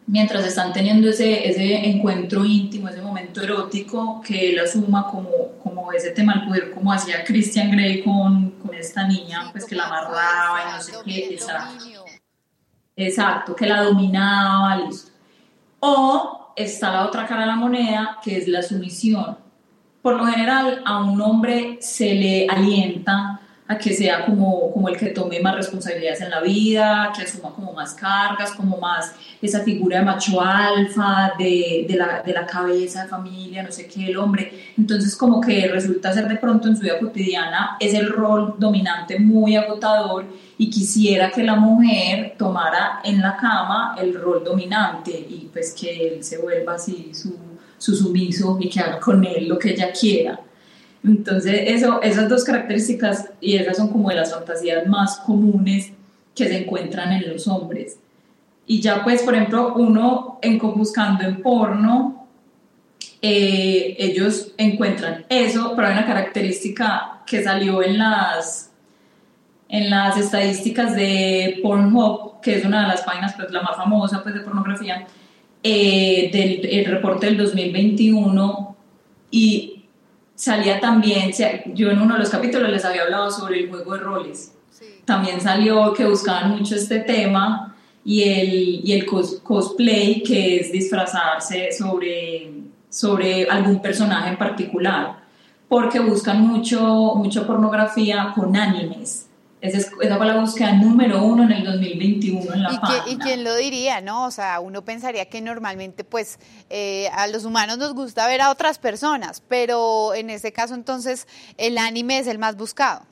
mientras 0.08 0.46
están 0.46 0.74
teniendo 0.74 1.10
ese, 1.10 1.48
ese 1.48 1.86
encuentro 1.88 2.44
íntimo, 2.44 2.90
ese 2.90 3.02
momento 3.02 3.42
erótico, 3.42 4.22
que 4.26 4.52
él 4.52 4.60
asuma 4.60 5.08
como, 5.10 5.30
como 5.64 5.92
ese 5.92 6.12
tema 6.12 6.36
del 6.36 6.48
poder, 6.48 6.72
como 6.72 6.92
hacía 6.92 7.24
Christian 7.24 7.72
Grey 7.72 8.02
con, 8.04 8.52
con 8.52 8.74
esta 8.74 9.08
niña, 9.08 9.50
pues 9.52 9.66
que 9.66 9.76
la 9.76 9.86
amarraba 9.86 10.62
y 10.62 10.72
no 10.76 10.82
sé 10.82 10.92
qué, 11.06 11.38
Exacto, 13.08 13.56
que 13.56 13.66
la 13.66 13.84
dominaba, 13.84 14.78
listo. 14.78 15.12
O 15.80 16.54
está 16.56 16.92
la 16.92 17.06
otra 17.06 17.26
cara 17.26 17.42
de 17.42 17.48
la 17.48 17.56
moneda, 17.56 18.18
que 18.24 18.38
es 18.38 18.48
la 18.48 18.62
sumisión. 18.62 19.38
Por 20.02 20.18
lo 20.18 20.26
general, 20.26 20.82
a 20.86 21.04
un 21.04 21.22
hombre 21.22 21.78
se 21.80 22.14
le 22.14 22.48
alienta 22.48 23.40
a 23.68 23.78
que 23.78 23.94
sea 23.94 24.26
como, 24.26 24.72
como 24.74 24.90
el 24.90 24.98
que 24.98 25.08
tome 25.08 25.40
más 25.40 25.56
responsabilidades 25.56 26.22
en 26.22 26.30
la 26.30 26.42
vida, 26.42 27.12
que 27.16 27.22
asuma 27.22 27.52
como 27.52 27.72
más 27.72 27.94
cargas, 27.94 28.52
como 28.52 28.78
más 28.78 29.14
esa 29.42 29.62
figura 29.62 30.00
de 30.00 30.06
macho 30.06 30.42
alfa, 30.42 31.34
de, 31.38 31.86
de, 31.88 31.96
la, 31.96 32.22
de 32.22 32.34
la 32.34 32.46
cabeza 32.46 33.04
de 33.04 33.10
familia, 33.10 33.64
no 33.64 33.72
sé 33.72 33.88
qué, 33.88 34.08
el 34.08 34.18
hombre. 34.18 34.74
Entonces 34.78 35.16
como 35.16 35.40
que 35.40 35.68
resulta 35.68 36.12
ser 36.12 36.28
de 36.28 36.36
pronto 36.36 36.68
en 36.68 36.76
su 36.76 36.82
vida 36.82 37.00
cotidiana 37.00 37.78
es 37.80 37.94
el 37.94 38.10
rol 38.10 38.56
dominante 38.58 39.20
muy 39.20 39.56
agotador 39.56 40.26
y 40.62 40.70
quisiera 40.70 41.32
que 41.32 41.42
la 41.42 41.56
mujer 41.56 42.36
tomara 42.38 43.02
en 43.04 43.20
la 43.20 43.36
cama 43.36 43.96
el 44.00 44.14
rol 44.14 44.44
dominante 44.44 45.10
y 45.10 45.50
pues 45.52 45.74
que 45.74 46.08
él 46.08 46.24
se 46.24 46.38
vuelva 46.38 46.76
así 46.76 47.10
su, 47.16 47.36
su 47.80 47.96
sumiso 47.96 48.60
y 48.62 48.70
que 48.70 48.80
haga 48.80 49.00
con 49.00 49.26
él 49.26 49.48
lo 49.48 49.58
que 49.58 49.72
ella 49.72 49.92
quiera. 49.92 50.40
Entonces, 51.04 51.64
eso, 51.66 52.00
esas 52.04 52.30
dos 52.30 52.44
características 52.44 53.32
y 53.42 53.56
esas 53.56 53.78
son 53.78 53.88
como 53.88 54.10
de 54.10 54.18
las 54.18 54.32
fantasías 54.32 54.86
más 54.86 55.18
comunes 55.22 55.94
que 56.36 56.48
se 56.48 56.60
encuentran 56.60 57.12
en 57.12 57.34
los 57.34 57.48
hombres. 57.48 57.98
Y 58.68 58.82
ya 58.82 59.04
pues, 59.04 59.24
por 59.24 59.34
ejemplo, 59.34 59.74
uno 59.74 60.38
en, 60.44 60.60
buscando 60.60 61.24
en 61.24 61.42
porno, 61.42 62.28
eh, 63.20 63.96
ellos 63.98 64.52
encuentran 64.58 65.26
eso, 65.28 65.74
pero 65.76 65.88
hay 65.88 65.94
una 65.94 66.06
característica 66.06 67.24
que 67.26 67.44
salió 67.44 67.82
en 67.82 67.98
las, 67.98 68.71
en 69.72 69.90
las 69.90 70.18
estadísticas 70.18 70.96
de 70.98 71.60
Pornhub, 71.64 72.42
que 72.42 72.58
es 72.58 72.66
una 72.66 72.82
de 72.82 72.88
las 72.90 73.04
páginas, 73.04 73.34
pues 73.38 73.52
la 73.52 73.62
más 73.62 73.78
famosa 73.78 74.22
pues, 74.22 74.36
de 74.36 74.42
pornografía, 74.42 75.08
eh, 75.64 76.30
del 76.62 76.86
reporte 76.86 77.28
del 77.28 77.38
2021 77.38 78.76
y 79.32 79.86
salía 80.36 80.82
también, 80.82 81.32
yo 81.74 81.90
en 81.90 82.02
uno 82.02 82.16
de 82.16 82.20
los 82.20 82.30
capítulos 82.30 82.70
les 82.70 82.84
había 82.84 83.04
hablado 83.04 83.32
sobre 83.32 83.62
el 83.62 83.70
juego 83.70 83.94
de 83.94 84.00
roles, 84.00 84.54
también 85.06 85.40
salió 85.40 85.94
que 85.94 86.06
buscaban 86.06 86.58
mucho 86.58 86.76
este 86.76 87.00
tema 87.00 87.74
y 88.04 88.24
el, 88.24 88.82
y 88.84 88.92
el 88.92 89.06
cosplay, 89.06 90.22
que 90.22 90.58
es 90.58 90.72
disfrazarse 90.74 91.72
sobre, 91.72 92.52
sobre 92.90 93.48
algún 93.50 93.82
personaje 93.82 94.32
en 94.32 94.38
particular, 94.38 95.22
porque 95.70 96.02
buscan 96.02 96.46
mucho, 96.46 97.14
mucho 97.16 97.48
pornografía 97.48 98.34
con 98.36 98.54
animes. 98.58 99.30
Esa, 99.62 99.92
fue 99.92 100.08
la 100.08 100.38
búsqueda 100.38 100.74
número 100.74 101.24
uno 101.24 101.44
en 101.44 101.52
el 101.52 101.64
2021 101.64 102.52
en 102.52 102.64
la 102.64 102.74
¿Y 102.74 102.80
página. 102.80 103.04
¿Y 103.08 103.18
quién 103.18 103.44
lo 103.44 103.56
diría, 103.56 104.02
no? 104.02 104.26
O 104.26 104.32
sea, 104.32 104.60
uno 104.60 104.84
pensaría 104.84 105.26
que 105.26 105.40
normalmente, 105.40 106.04
pues, 106.04 106.40
eh, 106.72 107.10
a 107.14 107.28
los 107.28 107.46
humanos 107.46 107.78
nos 107.78 107.94
gusta 107.94 108.26
ver 108.26 108.42
a 108.42 108.50
otras 108.50 108.80
personas, 108.80 109.44
pero 109.48 110.16
en 110.16 110.32
este 110.32 110.52
caso, 110.52 110.74
entonces, 110.74 111.28
el 111.58 111.78
anime 111.78 112.18
es 112.18 112.26
el 112.26 112.40
más 112.40 112.58
buscado. 112.58 113.04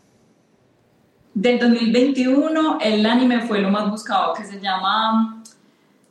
Del 1.35 1.59
2021, 1.59 2.79
el 2.81 3.05
anime 3.05 3.41
fue 3.41 3.59
lo 3.59 3.69
más 3.69 3.87
buscado, 3.87 4.33
que 4.33 4.43
se 4.43 4.59
llama, 4.59 5.43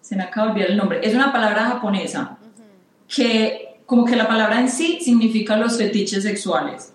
se 0.01 0.15
me 0.15 0.23
acaba 0.23 0.47
de 0.47 0.53
olvidar 0.53 0.71
el 0.71 0.77
nombre, 0.77 1.01
es 1.03 1.17
una 1.17 1.33
palabra 1.33 1.65
japonesa, 1.65 2.39
que 3.09 3.81
como 3.87 4.05
que 4.05 4.15
la 4.15 4.29
palabra 4.29 4.61
en 4.61 4.69
sí 4.69 5.01
significa 5.01 5.57
los 5.57 5.77
fetiches 5.77 6.23
sexuales, 6.23 6.93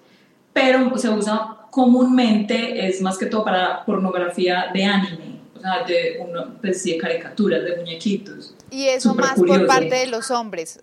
pero 0.54 0.98
se 0.98 1.10
usa 1.10 1.58
comúnmente 1.74 2.88
es 2.88 3.02
más 3.02 3.18
que 3.18 3.26
todo 3.26 3.44
para 3.44 3.84
pornografía 3.84 4.66
de 4.72 4.84
anime, 4.84 5.40
o 5.56 5.60
sea, 5.60 5.84
de, 5.84 6.20
uno, 6.20 6.54
pues, 6.62 6.84
de 6.84 6.98
caricaturas, 6.98 7.64
de 7.64 7.78
muñequitos. 7.78 8.54
Y 8.70 8.86
eso 8.86 9.16
más 9.16 9.34
por 9.34 9.66
parte 9.66 9.96
de 9.96 10.06
los 10.06 10.30
hombres. 10.30 10.80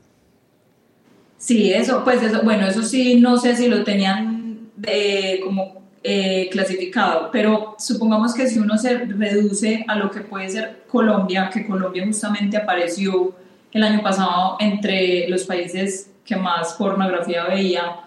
Sí, 1.38 1.72
eso, 1.72 2.02
pues 2.02 2.20
eso, 2.24 2.42
bueno, 2.42 2.66
eso 2.66 2.82
sí, 2.82 3.20
no 3.20 3.36
sé 3.36 3.54
si 3.54 3.68
lo 3.68 3.84
tenían 3.84 4.72
de, 4.74 5.40
como 5.44 5.80
eh, 6.02 6.48
clasificado, 6.50 7.30
pero 7.30 7.76
supongamos 7.78 8.34
que 8.34 8.48
si 8.48 8.58
uno 8.58 8.76
se 8.76 8.98
reduce 8.98 9.84
a 9.86 9.94
lo 9.94 10.10
que 10.10 10.22
puede 10.22 10.48
ser 10.48 10.82
Colombia, 10.88 11.50
que 11.54 11.68
Colombia 11.68 12.04
justamente 12.04 12.56
apareció 12.56 13.32
el 13.70 13.84
año 13.84 14.02
pasado 14.02 14.56
entre 14.58 15.28
los 15.28 15.44
países 15.44 16.10
que 16.24 16.34
más 16.34 16.72
pornografía 16.72 17.44
veía, 17.44 18.00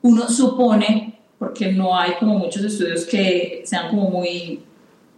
uno 0.00 0.26
supone 0.26 1.17
porque 1.38 1.72
no 1.72 1.96
hay 1.98 2.14
como 2.18 2.38
muchos 2.38 2.64
estudios 2.64 3.04
que 3.04 3.62
sean 3.64 3.90
como 3.90 4.10
muy 4.10 4.62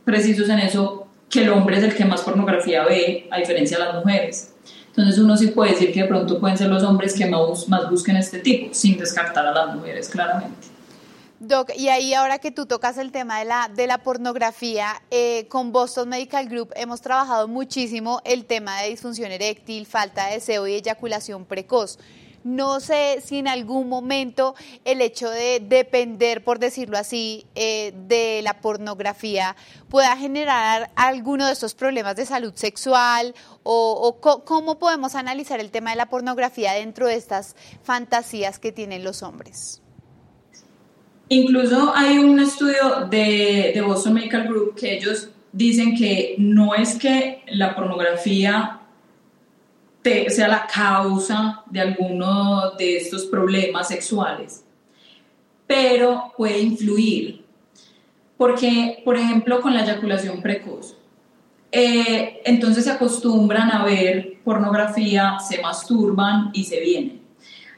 precisos 0.04 0.48
en 0.48 0.58
eso, 0.58 1.06
que 1.28 1.42
el 1.42 1.50
hombre 1.50 1.78
es 1.78 1.84
el 1.84 1.94
que 1.94 2.04
más 2.04 2.22
pornografía 2.22 2.84
ve, 2.84 3.28
a 3.30 3.38
diferencia 3.38 3.78
de 3.78 3.84
las 3.84 3.94
mujeres. 3.94 4.54
Entonces 4.88 5.18
uno 5.18 5.36
sí 5.36 5.48
puede 5.48 5.72
decir 5.72 5.92
que 5.92 6.02
de 6.02 6.08
pronto 6.08 6.40
pueden 6.40 6.58
ser 6.58 6.68
los 6.68 6.82
hombres 6.82 7.14
que 7.14 7.26
más, 7.26 7.68
más 7.68 7.88
busquen 7.88 8.16
este 8.16 8.40
tipo, 8.40 8.74
sin 8.74 8.98
descartar 8.98 9.46
a 9.46 9.52
las 9.52 9.74
mujeres, 9.74 10.08
claramente. 10.08 10.68
Doc, 11.38 11.70
y 11.74 11.88
ahí 11.88 12.12
ahora 12.12 12.38
que 12.38 12.50
tú 12.50 12.66
tocas 12.66 12.98
el 12.98 13.12
tema 13.12 13.38
de 13.38 13.46
la, 13.46 13.70
de 13.74 13.86
la 13.86 13.98
pornografía, 13.98 15.00
eh, 15.10 15.46
con 15.48 15.72
Boston 15.72 16.10
Medical 16.10 16.50
Group 16.50 16.70
hemos 16.76 17.00
trabajado 17.00 17.48
muchísimo 17.48 18.20
el 18.24 18.44
tema 18.44 18.82
de 18.82 18.90
disfunción 18.90 19.32
eréctil, 19.32 19.86
falta 19.86 20.26
de 20.26 20.34
deseo 20.34 20.66
y 20.66 20.74
eyaculación 20.74 21.46
precoz. 21.46 21.98
No 22.42 22.80
sé 22.80 23.20
si 23.23 23.38
en 23.38 23.49
algún 23.49 23.88
momento 23.88 24.54
el 24.85 25.02
hecho 25.02 25.28
de 25.28 25.61
depender, 25.61 26.42
por 26.42 26.59
decirlo 26.59 26.97
así, 26.97 27.47
eh, 27.54 27.92
de 28.09 28.40
la 28.42 28.61
pornografía 28.61 29.56
pueda 29.90 30.16
generar 30.16 30.90
alguno 30.97 31.47
de 31.47 31.52
estos 31.52 31.75
problemas 31.75 32.16
de 32.16 32.25
salud 32.25 32.52
sexual 32.54 33.35
o, 33.62 34.18
cómo 34.44 34.78
podemos 34.78 35.14
analizar 35.14 35.61
el 35.61 35.70
tema 35.70 35.90
de 35.90 35.97
la 35.97 36.06
pornografía 36.06 36.73
dentro 36.73 37.06
de 37.06 37.16
estas 37.16 37.56
fantasías 37.82 38.59
que 38.59 38.73
tienen 38.73 39.04
los 39.04 39.23
hombres. 39.23 39.82
Incluso 41.28 41.92
hay 41.94 42.18
un 42.18 42.40
estudio 42.40 43.06
de, 43.11 43.73
de 43.75 43.80
Boston 43.82 44.14
Medical 44.14 44.49
Group 44.49 44.75
que 44.76 44.97
ellos 44.97 45.28
dicen 45.52 45.94
que 45.94 46.37
no 46.38 46.75
es 46.75 46.97
que 46.97 47.42
la 47.49 47.75
pornografía 47.75 48.79
sea 50.02 50.49
la 50.49 50.66
causa 50.66 51.62
de 51.66 51.80
alguno 51.80 52.73
de 52.78 52.97
estos 52.97 53.26
problemas 53.26 53.88
sexuales, 53.88 54.64
pero 55.66 56.33
puede 56.37 56.61
influir. 56.61 57.45
Porque, 58.37 59.02
por 59.04 59.16
ejemplo, 59.16 59.61
con 59.61 59.75
la 59.75 59.83
eyaculación 59.83 60.40
precoz, 60.40 60.97
eh, 61.71 62.40
entonces 62.45 62.85
se 62.85 62.90
acostumbran 62.90 63.71
a 63.71 63.85
ver 63.85 64.38
pornografía, 64.42 65.38
se 65.38 65.61
masturban 65.61 66.50
y 66.54 66.64
se 66.64 66.80
vienen. 66.80 67.21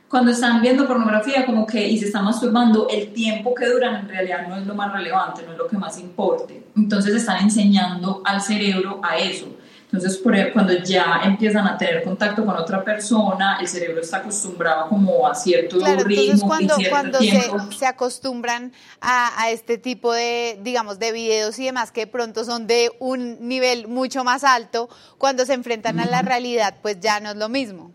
Cuando 0.09 0.31
están 0.31 0.62
viendo 0.62 0.87
pornografía 0.87 1.45
como 1.45 1.67
que 1.67 1.88
y 1.88 1.99
se 1.99 2.07
están 2.07 2.25
masturbando, 2.25 2.87
el 2.88 3.12
tiempo 3.12 3.55
que 3.55 3.67
duran 3.67 3.97
en 3.97 4.09
realidad 4.09 4.47
no 4.47 4.57
es 4.57 4.67
lo 4.67 4.75
más 4.75 4.93
relevante, 4.93 5.43
no 5.45 5.52
es 5.52 5.59
lo 5.59 5.67
que 5.67 5.76
más 5.76 5.99
importe. 5.99 6.62
Entonces 6.76 7.14
están 7.14 7.43
enseñando 7.43 8.23
al 8.25 8.41
cerebro 8.41 9.00
a 9.02 9.17
eso 9.17 9.49
entonces, 9.92 10.16
por, 10.18 10.34
cuando 10.54 10.72
ya 10.82 11.20
empiezan 11.22 11.66
a 11.66 11.76
tener 11.76 12.02
contacto 12.02 12.46
con 12.46 12.56
otra 12.56 12.82
persona, 12.82 13.58
el 13.61 13.68
cerebro 13.68 14.00
está 14.00 14.18
acostumbrado 14.18 14.88
como 14.88 15.26
a 15.26 15.34
cierto 15.34 15.76
claro, 15.76 16.04
ritmo 16.04 16.22
entonces 16.22 16.42
cuando, 16.42 16.75
cuando 16.88 17.18
Se, 17.18 17.76
se, 17.76 17.87
acostumbran 17.87 18.72
a, 19.02 19.42
a, 19.42 19.50
este 19.50 19.76
tipo 19.76 20.14
de, 20.14 20.58
digamos, 20.62 20.99
de 20.99 21.12
videos 21.12 21.58
y 21.58 21.66
demás 21.66 21.92
que 21.92 22.02
de 22.02 22.06
pronto 22.06 22.44
son 22.44 22.66
de 22.66 22.90
un 23.00 23.46
nivel 23.46 23.87
mucho 23.87 24.25
más 24.25 24.44
alto, 24.44 24.88
cuando 25.18 25.44
se 25.44 25.52
enfrentan 25.52 26.00
a 26.00 26.06
la 26.06 26.22
realidad, 26.22 26.76
pues 26.80 26.99
ya 26.99 27.20
no 27.20 27.32
es 27.32 27.37
lo 27.37 27.50
mismo. 27.50 27.92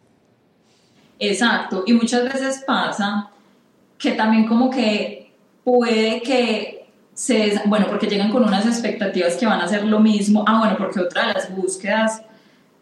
Exacto, 1.18 1.84
y 1.88 1.94
muchas 1.94 2.26
veces 2.26 2.64
pasa 2.68 3.32
que 3.98 4.12
también 4.12 4.46
como 4.46 4.70
que 4.70 5.34
puede 5.64 6.22
que 6.22 6.77
bueno, 7.66 7.88
porque 7.88 8.08
llegan 8.08 8.32
con 8.32 8.44
unas 8.44 8.66
expectativas 8.66 9.36
que 9.36 9.46
van 9.46 9.62
a 9.62 9.68
ser 9.68 9.84
lo 9.86 10.00
mismo. 10.00 10.44
Ah, 10.48 10.60
bueno, 10.60 10.78
porque 10.78 11.00
otra 11.00 11.28
de 11.28 11.34
las 11.34 11.56
búsquedas, 11.56 12.22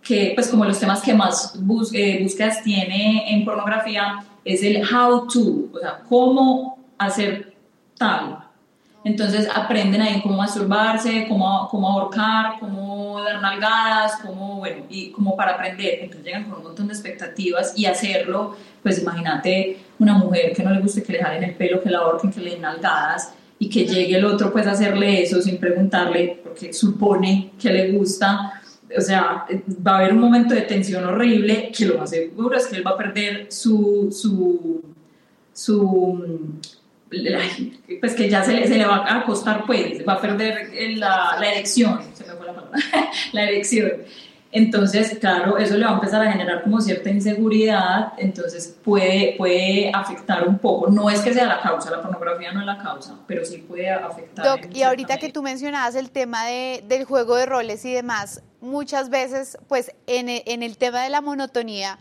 que 0.02 0.34
pues 0.36 0.50
como 0.50 0.66
los 0.66 0.80
temas 0.80 1.02
que 1.02 1.14
más 1.14 1.56
eh, 1.94 2.20
búsquedas 2.22 2.62
tiene 2.64 3.34
en 3.34 3.46
pornografía, 3.46 4.24
es 4.44 4.62
el 4.62 4.84
how 4.84 5.28
to, 5.28 5.70
o 5.74 5.80
sea, 5.80 6.02
cómo 6.08 6.78
hacer 6.98 7.56
tal. 7.98 8.40
Entonces 9.06 9.48
aprenden 9.54 10.02
ahí 10.02 10.20
cómo 10.22 10.36
masturbarse, 10.36 11.28
cómo, 11.30 11.68
cómo 11.70 11.88
ahorcar, 11.90 12.60
cómo 12.60 13.22
dar 13.22 13.40
nalgadas, 13.40 14.18
cómo, 14.22 14.58
bueno, 14.58 14.84
y 14.90 15.12
como 15.12 15.36
para 15.36 15.54
aprender. 15.54 16.00
Entonces 16.02 16.26
llegan 16.26 16.44
con 16.46 16.58
un 16.58 16.64
montón 16.64 16.88
de 16.88 16.94
expectativas 16.94 17.78
y 17.78 17.86
hacerlo, 17.86 18.58
pues 18.82 19.02
imagínate 19.02 19.78
una 20.00 20.16
mujer 20.16 20.54
que 20.54 20.64
no 20.64 20.72
le 20.72 20.82
guste 20.82 21.04
que 21.04 21.14
le 21.14 21.20
jalen 21.24 21.44
el 21.44 21.56
pelo, 21.56 21.82
que 21.82 21.90
la 21.90 22.00
ahorquen, 22.00 22.32
que 22.32 22.42
le 22.42 22.52
den 22.52 22.62
nalgadas 22.62 23.35
y 23.58 23.70
que 23.70 23.86
llegue 23.86 24.18
el 24.18 24.26
otro 24.26 24.52
pues 24.52 24.68
a 24.68 24.72
hacerle 24.72 25.24
eso 25.24 25.42
sin 25.42 25.58
preguntarle 25.58 26.40
porque 26.44 26.74
supone 26.74 27.52
que 27.60 27.72
le 27.72 27.92
gusta, 27.92 28.62
o 28.96 29.02
sea, 29.02 29.46
va 29.86 29.92
a 29.92 29.98
haber 30.00 30.14
un 30.14 30.20
momento 30.20 30.54
de 30.54 30.62
tensión 30.62 31.04
horrible 31.06 31.72
que 31.76 31.86
lo 31.86 31.98
más 31.98 32.10
seguro 32.10 32.58
es 32.58 32.68
que 32.68 32.78
él 32.78 32.86
va 32.86 32.92
a 32.92 32.98
perder 32.98 33.48
su, 33.50 34.10
su, 34.12 34.84
su 35.54 36.60
pues 38.00 38.14
que 38.14 38.30
ya 38.30 38.44
se 38.44 38.54
le, 38.54 38.86
va 38.86 38.98
a 38.98 39.20
acostar 39.20 39.66
pues, 39.66 40.06
va 40.08 40.14
a 40.14 40.22
perder 40.22 40.70
la, 40.98 41.38
la 41.40 41.52
erección, 41.52 42.00
se 42.14 42.26
me 42.26 42.34
fue 42.34 42.46
la 42.48 42.56
palabra, 42.56 42.80
la 43.32 43.44
erección. 43.44 43.92
Entonces, 44.56 45.18
claro, 45.20 45.58
eso 45.58 45.76
le 45.76 45.84
va 45.84 45.92
a 45.92 45.94
empezar 45.96 46.26
a 46.26 46.32
generar 46.32 46.64
como 46.64 46.80
cierta 46.80 47.10
inseguridad, 47.10 48.14
entonces 48.18 48.74
puede, 48.86 49.36
puede 49.38 49.92
afectar 49.94 50.48
un 50.48 50.60
poco. 50.60 50.90
No 50.90 51.10
es 51.10 51.20
que 51.20 51.34
sea 51.34 51.46
la 51.46 51.60
causa, 51.60 51.92
la 51.92 52.02
pornografía 52.02 52.54
no 52.54 52.62
es 52.62 52.66
la 52.66 52.78
causa, 52.78 53.18
pero 53.28 53.44
sí 53.44 53.58
puede 53.58 53.90
afectar. 53.90 54.46
Doc, 54.46 54.74
y 54.74 54.84
ahorita 54.84 55.18
que 55.18 55.30
tú 55.30 55.44
mencionabas 55.44 55.96
el 55.96 56.10
tema 56.10 56.46
de, 56.46 56.86
del 56.88 57.04
juego 57.04 57.36
de 57.36 57.46
roles 57.46 57.84
y 57.84 57.92
demás, 57.92 58.44
muchas 58.62 59.10
veces, 59.10 59.58
pues 59.68 59.92
en, 60.08 60.30
en 60.30 60.64
el 60.64 60.78
tema 60.78 61.04
de 61.04 61.10
la 61.10 61.20
monotonía, 61.20 62.00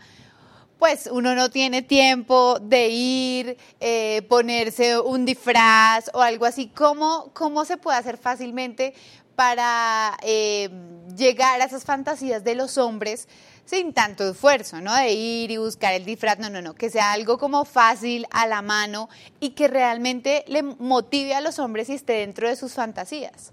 pues 0.79 1.09
uno 1.11 1.35
no 1.35 1.49
tiene 1.49 1.81
tiempo 1.81 2.57
de 2.61 2.87
ir, 2.87 3.57
eh, 3.81 4.21
ponerse 4.29 4.97
un 4.97 5.25
disfraz 5.25 6.09
o 6.13 6.21
algo 6.21 6.45
así. 6.45 6.71
¿Cómo, 6.73 7.31
¿Cómo 7.33 7.65
se 7.65 7.75
puede 7.75 7.97
hacer 7.97 8.15
fácilmente 8.15 8.93
para... 9.35 10.15
Eh, 10.23 10.69
llegar 11.17 11.61
a 11.61 11.65
esas 11.65 11.83
fantasías 11.83 12.43
de 12.43 12.55
los 12.55 12.77
hombres 12.77 13.27
sin 13.65 13.93
tanto 13.93 14.29
esfuerzo, 14.29 14.79
¿no? 14.81 14.95
De 14.95 15.11
ir 15.13 15.51
y 15.51 15.57
buscar 15.57 15.93
el 15.93 16.05
disfraz, 16.05 16.39
no, 16.39 16.49
no, 16.49 16.61
no, 16.61 16.73
que 16.75 16.89
sea 16.89 17.13
algo 17.13 17.37
como 17.37 17.65
fácil, 17.65 18.27
a 18.31 18.47
la 18.47 18.61
mano 18.61 19.09
y 19.39 19.51
que 19.51 19.67
realmente 19.67 20.45
le 20.47 20.63
motive 20.63 21.33
a 21.33 21.41
los 21.41 21.59
hombres 21.59 21.89
y 21.89 21.93
esté 21.93 22.13
dentro 22.13 22.47
de 22.47 22.55
sus 22.55 22.73
fantasías. 22.73 23.51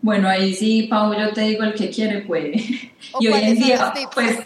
Bueno, 0.00 0.28
ahí 0.28 0.52
sí, 0.52 0.88
Pau, 0.90 1.14
yo 1.14 1.32
te 1.32 1.42
digo, 1.42 1.62
el 1.62 1.74
que 1.74 1.88
quiere 1.88 2.22
puede. 2.22 2.54
Y 3.20 3.28
hoy 3.28 3.42
en 3.44 3.54
día, 3.54 3.92
pues, 4.12 4.36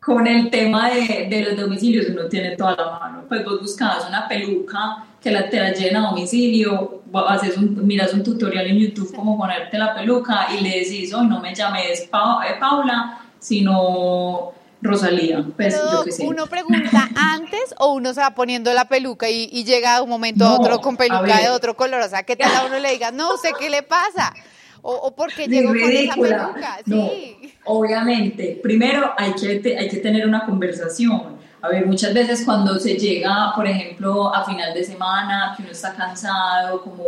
con 0.00 0.26
el 0.26 0.50
tema 0.50 0.90
de, 0.90 1.26
de, 1.28 1.42
los 1.42 1.56
domicilios, 1.56 2.06
uno 2.08 2.26
tiene 2.26 2.56
toda 2.56 2.74
la 2.74 2.98
mano. 2.98 3.24
Pues 3.28 3.44
vos 3.44 3.60
buscabas 3.60 4.08
una 4.08 4.26
peluca 4.26 5.04
que 5.20 5.30
la, 5.30 5.50
te 5.50 5.60
la 5.60 5.72
lleven 5.72 5.96
a 5.96 6.08
domicilio, 6.08 7.02
haces 7.28 7.58
un, 7.58 7.86
miras 7.86 8.14
un 8.14 8.22
tutorial 8.22 8.66
en 8.66 8.78
YouTube 8.78 9.14
cómo 9.14 9.36
ponerte 9.36 9.76
la 9.76 9.94
peluca 9.94 10.48
y 10.58 10.62
le 10.62 10.80
decís, 10.80 11.12
hoy 11.12 11.26
no 11.26 11.40
me 11.40 11.54
llames 11.54 12.00
eh, 12.00 12.08
Paula, 12.10 13.20
sino 13.38 14.52
Rosalía. 14.80 15.44
Pues, 15.54 15.78
yo 15.78 16.04
sé. 16.04 16.26
uno 16.26 16.46
pregunta 16.46 17.10
antes 17.14 17.74
o 17.78 17.92
uno 17.92 18.14
se 18.14 18.20
va 18.20 18.34
poniendo 18.34 18.72
la 18.72 18.86
peluca 18.86 19.28
y, 19.28 19.50
y 19.52 19.64
llega 19.64 20.00
un 20.00 20.08
momento 20.08 20.46
a 20.46 20.58
otro 20.58 20.80
con 20.80 20.96
peluca 20.96 21.40
de 21.40 21.50
otro 21.50 21.76
color. 21.76 22.00
O 22.00 22.08
sea, 22.08 22.22
que 22.22 22.36
tal 22.36 22.54
a 22.56 22.64
uno 22.64 22.78
le 22.78 22.92
diga, 22.92 23.10
no 23.10 23.36
sé 23.36 23.50
qué 23.58 23.68
le 23.68 23.82
pasa. 23.82 24.32
O, 24.82 24.92
o 24.92 25.14
porque 25.14 25.46
llegó 25.46 25.70
con 25.70 25.78
esa 25.78 26.14
peluca. 26.14 26.78
Sí. 26.86 27.52
obviamente, 27.64 28.58
primero 28.62 29.12
hay 29.16 29.32
que, 29.34 29.76
hay 29.78 29.88
que 29.88 29.96
tener 29.98 30.26
una 30.26 30.44
conversación 30.46 31.40
a 31.62 31.68
ver, 31.68 31.86
muchas 31.86 32.14
veces 32.14 32.42
cuando 32.44 32.78
se 32.78 32.96
llega, 32.96 33.52
por 33.54 33.66
ejemplo, 33.66 34.34
a 34.34 34.44
final 34.44 34.72
de 34.72 34.82
semana, 34.82 35.52
que 35.54 35.62
uno 35.62 35.72
está 35.72 35.94
cansado, 35.94 36.80
como, 36.82 37.04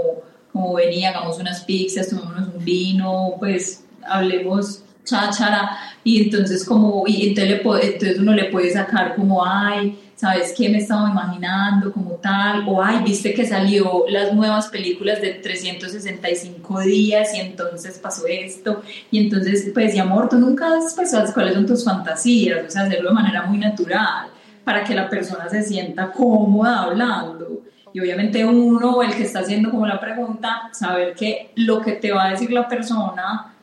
como 0.53 0.75
venía, 0.75 1.09
hagamos 1.11 1.39
unas 1.39 1.65
pizzas, 1.65 2.11
tomémonos 2.11 2.55
un 2.55 2.65
vino, 2.65 3.37
pues 3.39 3.85
hablemos 4.07 4.83
cháchara, 5.05 5.79
y 6.05 6.25
entonces 6.25 6.65
como, 6.65 7.05
y 7.07 7.29
entonces, 7.29 7.61
entonces 7.65 8.19
uno 8.19 8.35
le 8.35 8.45
puede 8.47 8.71
sacar 8.71 9.17
como, 9.17 9.45
ay, 9.45 9.99
¿sabes 10.23 10.55
qué 10.57 10.69
me 10.69 10.79
estaba 10.79 11.11
imaginando? 11.11 11.93
Como 11.93 12.13
tal, 12.13 12.63
o 12.69 12.81
ay, 12.81 13.03
viste 13.05 13.35
que 13.35 13.45
salió 13.45 14.05
las 14.09 14.33
nuevas 14.33 14.69
películas 14.69 15.21
de 15.21 15.31
365 15.33 16.81
días 16.83 17.35
y 17.35 17.41
entonces 17.41 17.99
pasó 17.99 18.29
esto, 18.29 18.83
y 19.11 19.19
entonces, 19.19 19.73
pues, 19.75 19.97
y 19.97 19.99
amor, 19.99 20.29
tú 20.29 20.39
nunca 20.39 20.69
sabes 21.05 21.33
cuáles 21.33 21.55
son 21.55 21.67
tus 21.67 21.85
fantasías, 21.85 22.65
o 22.69 22.71
sea, 22.71 22.83
hacerlo 22.83 23.09
de 23.09 23.15
manera 23.17 23.43
muy 23.47 23.59
natural 23.59 24.29
para 24.63 24.85
que 24.85 24.95
la 24.95 25.11
persona 25.11 25.49
se 25.49 25.61
sienta 25.65 26.13
cómoda 26.13 26.85
hablando. 26.85 27.63
Y 27.93 27.99
obviamente 27.99 28.45
uno, 28.45 29.03
el 29.03 29.13
que 29.17 29.25
está 29.25 29.41
haciendo 29.41 29.73
como 29.73 29.89
la 29.89 29.99
pregunta, 29.99 30.71
saber 30.73 31.15
que 31.17 31.51
lo 31.57 31.81
que 31.81 31.95
te 31.95 32.13
va 32.13 32.27
a 32.27 32.31
decir 32.31 32.53
la 32.53 32.69
persona, 32.69 33.57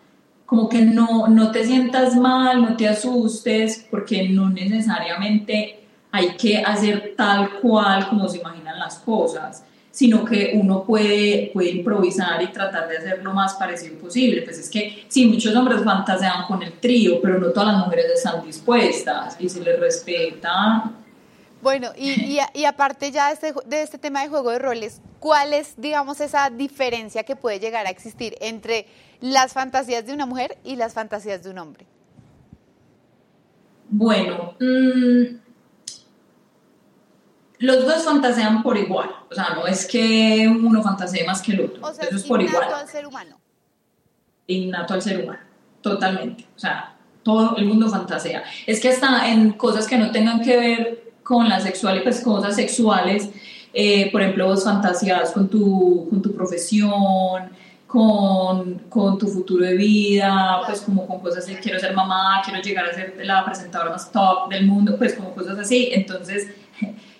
como 0.45 0.67
que 0.67 0.81
no, 0.81 1.29
no 1.29 1.51
te 1.51 1.63
sientas 1.63 2.17
mal, 2.17 2.61
no 2.61 2.75
te 2.75 2.89
asustes, 2.89 3.87
porque 3.89 4.27
no 4.27 4.49
necesariamente 4.49 5.79
hay 6.11 6.35
que 6.35 6.57
hacer 6.57 7.13
tal 7.15 7.59
cual 7.59 8.09
como 8.09 8.27
se 8.27 8.39
imaginan 8.39 8.79
las 8.79 8.99
cosas 8.99 9.63
sino 9.99 10.23
que 10.23 10.51
uno 10.53 10.85
puede, 10.85 11.51
puede 11.53 11.71
improvisar 11.71 12.41
y 12.41 12.47
tratar 12.47 12.87
de 12.87 12.97
hacer 12.97 13.21
lo 13.21 13.33
más 13.33 13.55
parecido 13.55 13.97
posible. 13.97 14.43
Pues 14.43 14.57
es 14.59 14.69
que 14.69 15.03
sí, 15.09 15.25
muchos 15.25 15.53
hombres 15.55 15.83
fantasean 15.83 16.45
con 16.47 16.63
el 16.63 16.73
trío, 16.79 17.19
pero 17.21 17.37
no 17.37 17.49
todas 17.49 17.73
las 17.73 17.85
mujeres 17.85 18.05
están 18.15 18.45
dispuestas 18.45 19.35
y 19.39 19.49
se 19.49 19.61
les 19.61 19.77
respeta. 19.77 20.91
Bueno, 21.61 21.89
y, 21.97 22.39
y, 22.53 22.63
aparte 22.63 23.11
ya 23.11 23.27
de 23.27 23.33
este, 23.33 23.53
de 23.65 23.81
este 23.81 23.97
tema 23.97 24.21
de 24.21 24.29
juego 24.29 24.51
de 24.51 24.59
roles, 24.59 25.01
¿cuál 25.19 25.51
es, 25.51 25.73
digamos, 25.75 26.21
esa 26.21 26.49
diferencia 26.49 27.23
que 27.23 27.35
puede 27.35 27.59
llegar 27.59 27.85
a 27.85 27.89
existir 27.89 28.37
entre 28.39 28.85
las 29.19 29.51
fantasías 29.51 30.05
de 30.05 30.13
una 30.13 30.25
mujer 30.25 30.57
y 30.63 30.77
las 30.77 30.93
fantasías 30.93 31.43
de 31.43 31.49
un 31.49 31.57
hombre? 31.57 31.85
Bueno, 33.89 34.53
mmm 34.61 35.48
los 37.59 37.85
dos 37.85 38.03
fantasean 38.03 38.63
por 38.63 38.77
igual, 38.77 39.09
o 39.29 39.33
sea, 39.33 39.49
no 39.55 39.67
es 39.67 39.85
que 39.85 40.47
uno 40.47 40.81
fantasee 40.81 41.25
más 41.25 41.41
que 41.41 41.53
el 41.53 41.61
otro, 41.61 41.85
o 41.85 41.93
sea, 41.93 42.05
eso 42.05 42.15
es 42.15 42.23
por 42.23 42.41
igual. 42.41 42.63
Innato 42.63 42.75
al 42.75 42.87
ser 42.87 43.07
humano. 43.07 43.37
Innato 44.47 44.93
al 44.93 45.01
ser 45.01 45.23
humano, 45.23 45.39
totalmente, 45.81 46.45
o 46.55 46.59
sea, 46.59 46.95
todo 47.23 47.57
el 47.57 47.65
mundo 47.65 47.89
fantasea. 47.89 48.43
Es 48.65 48.79
que 48.79 48.89
hasta 48.89 49.29
en 49.29 49.51
cosas 49.53 49.87
que 49.87 49.97
no 49.97 50.11
tengan 50.11 50.41
que 50.41 50.57
ver 50.57 51.03
con 51.21 51.47
la 51.47 51.59
sexual 51.59 51.97
y 51.97 51.99
pues 52.01 52.21
cosas 52.21 52.55
sexuales, 52.55 53.29
eh, 53.73 54.11
por 54.11 54.21
ejemplo, 54.21 54.47
vos 54.47 54.63
fantaseas 54.63 55.31
con 55.31 55.47
tu, 55.47 56.07
con 56.09 56.21
tu 56.21 56.33
profesión, 56.33 57.51
con, 57.85 58.79
con, 58.89 59.17
tu 59.17 59.27
futuro 59.27 59.65
de 59.65 59.75
vida, 59.75 60.61
pues 60.65 60.81
como 60.81 61.07
con 61.07 61.19
cosas 61.19 61.45
de 61.47 61.59
quiero 61.59 61.79
ser 61.79 61.93
mamá, 61.93 62.41
quiero 62.43 62.61
llegar 62.61 62.85
a 62.85 62.93
ser 62.93 63.15
la 63.23 63.43
presentadora 63.45 63.91
más 63.91 64.11
top 64.11 64.49
del 64.49 64.65
mundo, 64.65 64.95
pues 64.97 65.13
como 65.15 65.33
cosas 65.33 65.57
así. 65.57 65.89
Entonces, 65.91 66.47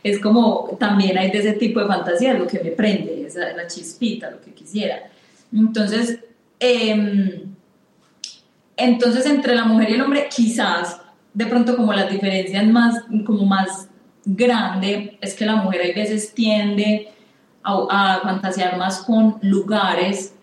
es 0.04 0.20
como 0.20 0.78
también 0.80 1.18
hay 1.18 1.32
de 1.32 1.40
ese 1.40 1.54
tipo 1.54 1.80
de 1.80 1.88
fantasía, 1.88 2.34
lo 2.34 2.48
que 2.48 2.60
me 2.60 2.72
prende, 2.72 3.26
es 3.26 3.36
la 3.36 3.68
chispita, 3.68 4.32
lo 4.32 4.42
que 4.42 4.54
quisiera. 4.54 5.10
Entonces, 5.54 6.20
em, 6.60 7.56
entonces 8.78 9.26
entre 9.26 9.56
la 9.56 9.66
mujer 9.66 9.90
y 9.90 9.94
el 9.94 10.02
hombre, 10.02 10.28
quizás 10.34 11.02
de 11.34 11.46
pronto 11.46 11.76
como 11.76 11.94
las 11.94 12.10
diferencias 12.10 12.66
más, 12.68 13.04
como 13.26 13.46
más 13.46 13.88
grande 14.26 15.18
es 15.22 15.34
que 15.34 15.46
la 15.46 15.58
mujer 15.58 15.82
a 15.82 16.00
veces 16.00 16.34
tiende 16.34 17.10
a, 17.64 18.18
a 18.18 18.20
fantasear 18.22 18.78
más 18.78 19.00
con 19.00 19.38
lugares, 19.42 20.34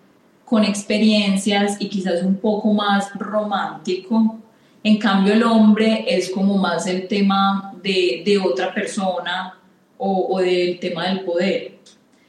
con 0.44 0.64
experiencias 0.64 1.76
y 1.80 1.88
quizás 1.88 2.22
un 2.22 2.36
poco 2.36 2.72
más 2.72 3.12
romántico 3.14 4.38
en 4.86 4.98
cambio, 4.98 5.32
el 5.32 5.42
hombre 5.42 6.04
es 6.06 6.30
como 6.30 6.58
más 6.58 6.86
el 6.86 7.08
tema 7.08 7.65
de, 7.82 8.22
de 8.24 8.38
otra 8.38 8.72
persona 8.74 9.58
o, 9.98 10.34
o, 10.34 10.40
del 10.40 10.78
tema 10.78 11.08
del 11.08 11.24
poder. 11.24 11.76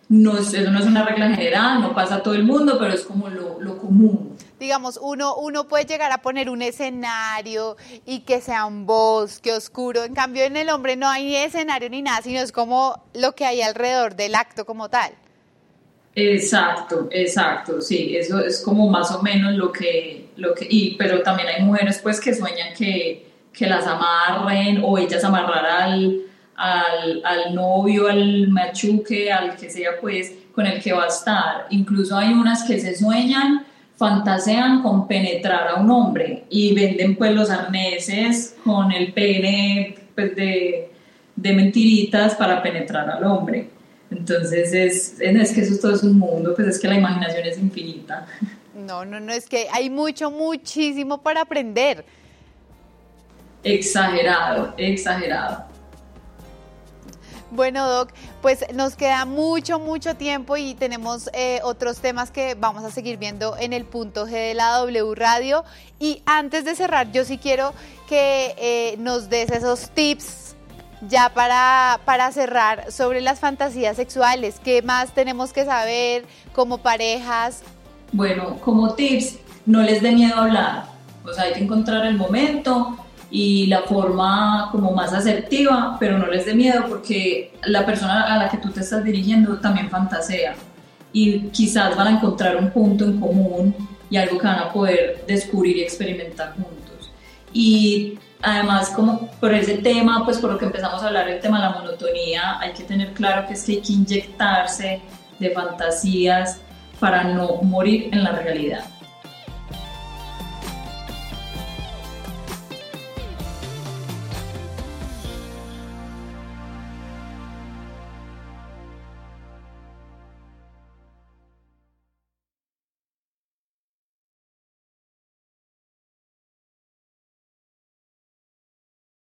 No, 0.09 0.37
eso 0.37 0.71
no 0.71 0.79
es 0.79 0.85
una 0.85 1.03
regla 1.03 1.29
general, 1.31 1.81
no 1.81 1.93
pasa 1.93 2.15
a 2.15 2.23
todo 2.23 2.33
el 2.33 2.43
mundo, 2.43 2.77
pero 2.79 2.93
es 2.93 3.01
como 3.01 3.27
lo, 3.27 3.59
lo 3.59 3.77
común. 3.77 4.37
Digamos, 4.57 4.97
uno, 5.01 5.35
uno 5.35 5.67
puede 5.67 5.85
llegar 5.85 6.11
a 6.11 6.19
poner 6.19 6.49
un 6.49 6.61
escenario 6.61 7.75
y 8.05 8.21
que 8.21 8.39
sea 8.39 8.65
un 8.65 8.85
bosque 8.85 9.51
oscuro. 9.51 10.03
En 10.05 10.13
cambio, 10.13 10.43
en 10.43 10.55
el 10.55 10.69
hombre 10.69 10.95
no 10.95 11.09
hay 11.09 11.25
ni 11.25 11.35
escenario 11.35 11.89
ni 11.89 12.01
nada, 12.01 12.21
sino 12.21 12.39
es 12.39 12.51
como 12.51 13.03
lo 13.13 13.33
que 13.35 13.45
hay 13.45 13.61
alrededor 13.61 14.15
del 14.15 14.35
acto 14.35 14.65
como 14.65 14.89
tal. 14.89 15.11
Exacto, 16.19 17.09
exacto, 17.11 17.79
sí, 17.79 18.17
eso 18.17 18.39
es 18.39 18.61
como 18.61 18.89
más 18.89 19.11
o 19.11 19.21
menos 19.21 19.53
lo 19.53 19.71
que, 19.71 20.29
lo 20.35 20.55
que 20.55 20.65
y, 20.67 20.95
pero 20.95 21.21
también 21.21 21.47
hay 21.47 21.61
mujeres 21.61 21.99
pues 22.01 22.19
que 22.19 22.33
sueñan 22.33 22.73
que, 22.75 23.26
que 23.57 23.65
las 23.65 23.87
amarren 23.87 24.81
o 24.83 24.97
ellas 24.97 25.23
amarrar 25.23 25.65
al, 25.65 26.21
al, 26.55 27.21
al, 27.25 27.55
novio, 27.55 28.07
al 28.07 28.49
machuque, 28.49 29.31
al 29.31 29.55
que 29.55 29.69
sea 29.69 29.91
pues 29.99 30.33
con 30.53 30.67
el 30.67 30.81
que 30.81 30.93
va 30.93 31.05
a 31.05 31.07
estar. 31.07 31.67
Incluso 31.71 32.15
hay 32.15 32.33
unas 32.33 32.63
que 32.63 32.79
se 32.79 32.95
sueñan, 32.95 33.65
fantasean 33.95 34.83
con 34.83 35.07
penetrar 35.07 35.69
a 35.69 35.75
un 35.75 35.89
hombre 35.89 36.43
y 36.49 36.75
venden 36.75 37.15
pues 37.15 37.33
los 37.33 37.49
arneses 37.49 38.55
con 38.63 38.91
el 38.91 39.11
pene 39.13 39.95
pues, 40.13 40.35
de, 40.35 40.91
de 41.35 41.53
mentiritas 41.53 42.35
para 42.35 42.61
penetrar 42.61 43.09
al 43.09 43.23
hombre. 43.23 43.69
Entonces 44.11 44.73
es, 44.73 45.19
es 45.19 45.51
que 45.51 45.61
eso 45.61 45.79
todo 45.81 45.95
es 45.95 46.03
un 46.03 46.17
mundo, 46.17 46.53
pues 46.55 46.67
es 46.67 46.79
que 46.79 46.87
la 46.87 46.95
imaginación 46.95 47.45
es 47.45 47.57
infinita. 47.57 48.27
No, 48.75 49.03
no, 49.03 49.19
no, 49.19 49.33
es 49.33 49.47
que 49.47 49.67
hay 49.73 49.89
mucho, 49.89 50.29
muchísimo 50.29 51.21
para 51.21 51.41
aprender. 51.41 52.05
Exagerado, 53.67 54.73
exagerado. 54.77 55.65
Bueno, 57.51 57.87
Doc, 57.89 58.11
pues 58.41 58.65
nos 58.73 58.95
queda 58.95 59.25
mucho, 59.25 59.79
mucho 59.79 60.15
tiempo 60.15 60.55
y 60.57 60.73
tenemos 60.73 61.29
eh, 61.33 61.59
otros 61.63 61.99
temas 61.99 62.31
que 62.31 62.55
vamos 62.55 62.83
a 62.83 62.91
seguir 62.91 63.17
viendo 63.17 63.57
en 63.57 63.73
el 63.73 63.83
punto 63.83 64.25
G 64.25 64.31
de 64.31 64.53
la 64.53 64.77
W 64.77 65.15
Radio. 65.15 65.65
Y 65.99 66.21
antes 66.25 66.63
de 66.65 66.75
cerrar, 66.75 67.11
yo 67.11 67.25
sí 67.25 67.37
quiero 67.37 67.73
que 68.07 68.55
eh, 68.57 68.95
nos 68.99 69.29
des 69.29 69.49
esos 69.51 69.89
tips 69.89 70.55
ya 71.01 71.29
para, 71.33 71.99
para 72.05 72.31
cerrar, 72.31 72.91
sobre 72.91 73.21
las 73.21 73.39
fantasías 73.39 73.97
sexuales, 73.97 74.59
¿qué 74.63 74.81
más 74.81 75.13
tenemos 75.13 75.53
que 75.53 75.63
saber 75.63 76.25
como 76.53 76.79
parejas? 76.79 77.61
Bueno, 78.13 78.57
como 78.61 78.95
tips, 78.95 79.35
no 79.65 79.83
les 79.83 80.01
dé 80.01 80.13
miedo 80.13 80.35
hablar, 80.35 80.85
o 81.23 81.31
sea, 81.31 81.43
hay 81.43 81.53
que 81.53 81.59
encontrar 81.59 82.05
el 82.07 82.15
momento 82.15 82.97
y 83.29 83.67
la 83.67 83.81
forma 83.81 84.69
como 84.71 84.91
más 84.91 85.13
asertiva, 85.13 85.97
pero 85.99 86.17
no 86.17 86.27
les 86.27 86.45
dé 86.45 86.53
miedo 86.53 86.85
porque 86.87 87.53
la 87.63 87.85
persona 87.85 88.33
a 88.33 88.37
la 88.37 88.49
que 88.49 88.57
tú 88.57 88.71
te 88.71 88.81
estás 88.81 89.03
dirigiendo 89.03 89.57
también 89.59 89.89
fantasea 89.89 90.55
y 91.11 91.49
quizás 91.49 91.95
van 91.95 92.07
a 92.07 92.11
encontrar 92.11 92.57
un 92.57 92.71
punto 92.71 93.05
en 93.05 93.19
común 93.19 93.75
y 94.09 94.17
algo 94.17 94.37
que 94.37 94.47
van 94.47 94.59
a 94.59 94.71
poder 94.71 95.23
descubrir 95.27 95.77
y 95.77 95.81
experimentar 95.81 96.53
juntos. 96.53 97.11
Y 97.51 98.17
Además, 98.41 98.91
como 98.91 99.27
por 99.39 99.53
ese 99.53 99.79
tema, 99.79 100.23
pues 100.23 100.37
por 100.37 100.51
lo 100.51 100.57
que 100.57 100.65
empezamos 100.65 101.01
a 101.01 101.07
hablar, 101.07 101.27
el 101.27 101.39
tema 101.39 101.57
de 101.57 101.69
la 101.69 101.71
monotonía, 101.71 102.59
hay 102.59 102.71
que 102.73 102.83
tener 102.83 103.13
claro 103.13 103.47
que 103.47 103.53
es 103.53 103.63
que 103.63 103.73
hay 103.73 103.81
que 103.81 103.93
inyectarse 103.93 105.01
de 105.39 105.49
fantasías 105.51 106.59
para 106.99 107.23
no 107.23 107.61
morir 107.63 108.09
en 108.11 108.23
la 108.23 108.31
realidad. 108.31 108.85